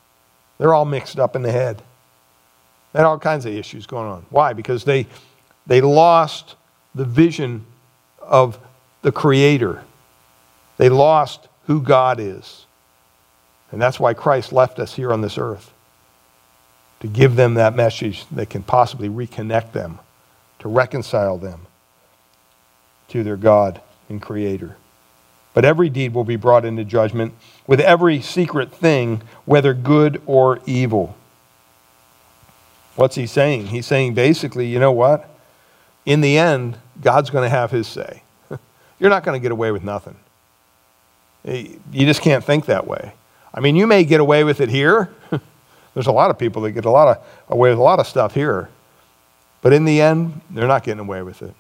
[0.58, 1.84] They're all mixed up in the head.
[2.92, 4.26] They had all kinds of issues going on.
[4.32, 4.54] Why?
[4.54, 5.06] Because they,
[5.68, 6.56] they lost
[6.96, 7.68] the vision
[8.20, 8.58] of
[9.04, 9.84] the Creator.
[10.78, 12.66] They lost who God is.
[13.72, 15.72] And that's why Christ left us here on this earth
[17.02, 20.00] to give them that message that can possibly reconnect them,
[20.60, 21.68] to reconcile them
[23.10, 24.76] to their God and Creator.
[25.54, 27.34] But every deed will be brought into judgment
[27.68, 31.16] with every secret thing, whether good or evil.
[32.96, 33.68] What's he saying?
[33.68, 35.30] He's saying basically, you know what?
[36.06, 38.24] In the end, God's going to have his say.
[39.00, 40.18] You're not going to get away with nothing.
[41.46, 43.14] Eh, you just can't think that way.
[43.54, 45.14] I mean, you may get away with it here.
[45.94, 48.08] There's a lot of people that get a lot of, away with a lot of
[48.08, 48.70] stuff here.
[49.62, 51.54] But in the end, they're not getting away with it.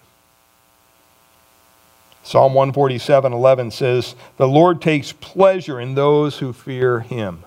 [2.24, 7.44] Psalm 147 11 says, The Lord takes pleasure in those who fear him.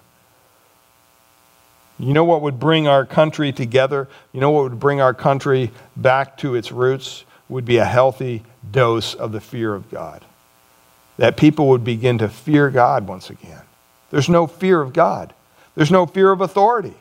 [1.99, 4.09] You know what would bring our country together?
[4.33, 7.25] You know what would bring our country back to its roots?
[7.49, 10.25] Would be a healthy dose of the fear of God.
[11.19, 13.63] That people would begin to fear God once again.
[14.11, 15.33] There's no fear of God,
[15.75, 16.95] there's no fear of authority.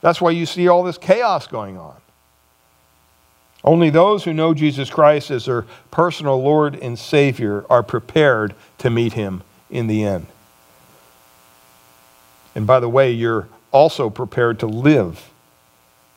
[0.00, 1.96] That's why you see all this chaos going on.
[3.64, 8.90] Only those who know Jesus Christ as their personal Lord and Savior are prepared to
[8.90, 10.26] meet him in the end.
[12.54, 15.30] And by the way, you're also prepared to live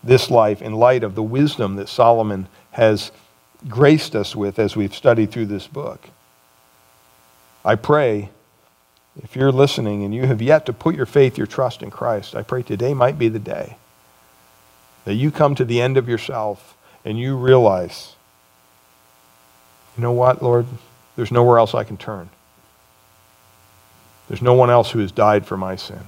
[0.03, 3.11] this life in light of the wisdom that Solomon has
[3.67, 6.09] graced us with as we've studied through this book.
[7.63, 8.29] I pray,
[9.21, 12.35] if you're listening and you have yet to put your faith, your trust in Christ,
[12.35, 13.77] I pray today might be the day
[15.05, 18.15] that you come to the end of yourself and you realize,
[19.97, 20.65] you know what, Lord?
[21.15, 22.29] There's nowhere else I can turn.
[24.27, 26.03] There's no one else who has died for my sin.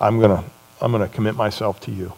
[0.00, 0.44] I'm going to
[0.80, 2.12] I'm going to commit myself to you.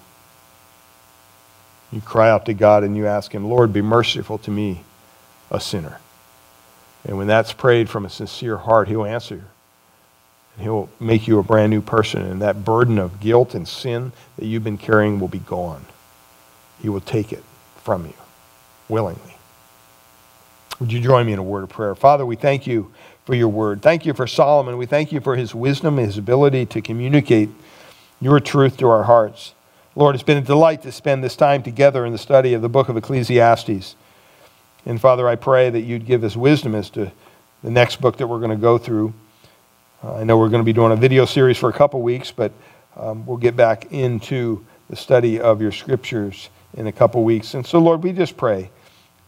[1.93, 4.85] You cry out to God and you ask Him, Lord, be merciful to me,
[5.51, 5.99] a sinner.
[7.05, 9.45] And when that's prayed from a sincere heart, He'll answer you.
[10.57, 12.23] And He'll make you a brand new person.
[12.23, 15.87] And that burden of guilt and sin that you've been carrying will be gone.
[16.83, 17.45] He will take it
[17.83, 18.15] from you
[18.89, 19.37] willingly.
[20.81, 21.95] Would you join me in a word of prayer?
[21.95, 22.93] Father, we thank you
[23.27, 23.83] for your word.
[23.83, 24.79] Thank you for Solomon.
[24.79, 27.51] We thank you for his wisdom, his ability to communicate
[28.21, 29.55] your truth to our hearts.
[29.95, 32.69] Lord, it's been a delight to spend this time together in the study of the
[32.69, 33.95] book of Ecclesiastes.
[34.87, 37.13] And Father, I pray that you'd give us wisdom as to
[37.63, 39.13] the next book that we're going to go through.
[40.03, 42.33] Uh, I know we're going to be doing a video series for a couple weeks,
[42.33, 42.53] but
[42.97, 47.55] um, we'll get back into the study of your scriptures in a couple weeks.
[47.55, 48.71] And so, Lord, we just pray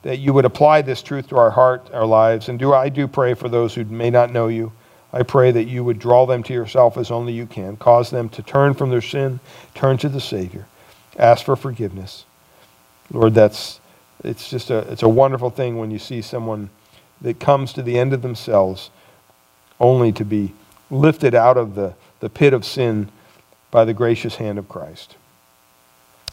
[0.02, 2.48] that you would apply this truth to our heart, our lives.
[2.48, 4.72] And do I do pray for those who may not know you.
[5.12, 8.28] I pray that you would draw them to yourself as only you can, cause them
[8.30, 9.40] to turn from their sin,
[9.74, 10.66] turn to the Savior,
[11.18, 12.24] ask for forgiveness.
[13.10, 13.78] Lord, that's
[14.24, 16.70] it's just a it's a wonderful thing when you see someone
[17.20, 18.90] that comes to the end of themselves
[19.78, 20.52] only to be
[20.90, 23.08] lifted out of the, the pit of sin
[23.70, 25.16] by the gracious hand of Christ.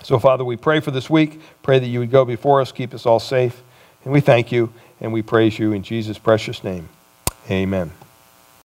[0.04, 1.40] So, Father, we pray for this week.
[1.62, 3.62] Pray that you would go before us, keep us all safe.
[4.04, 6.90] And we thank you and we praise you in Jesus' precious name.
[7.50, 7.92] Amen.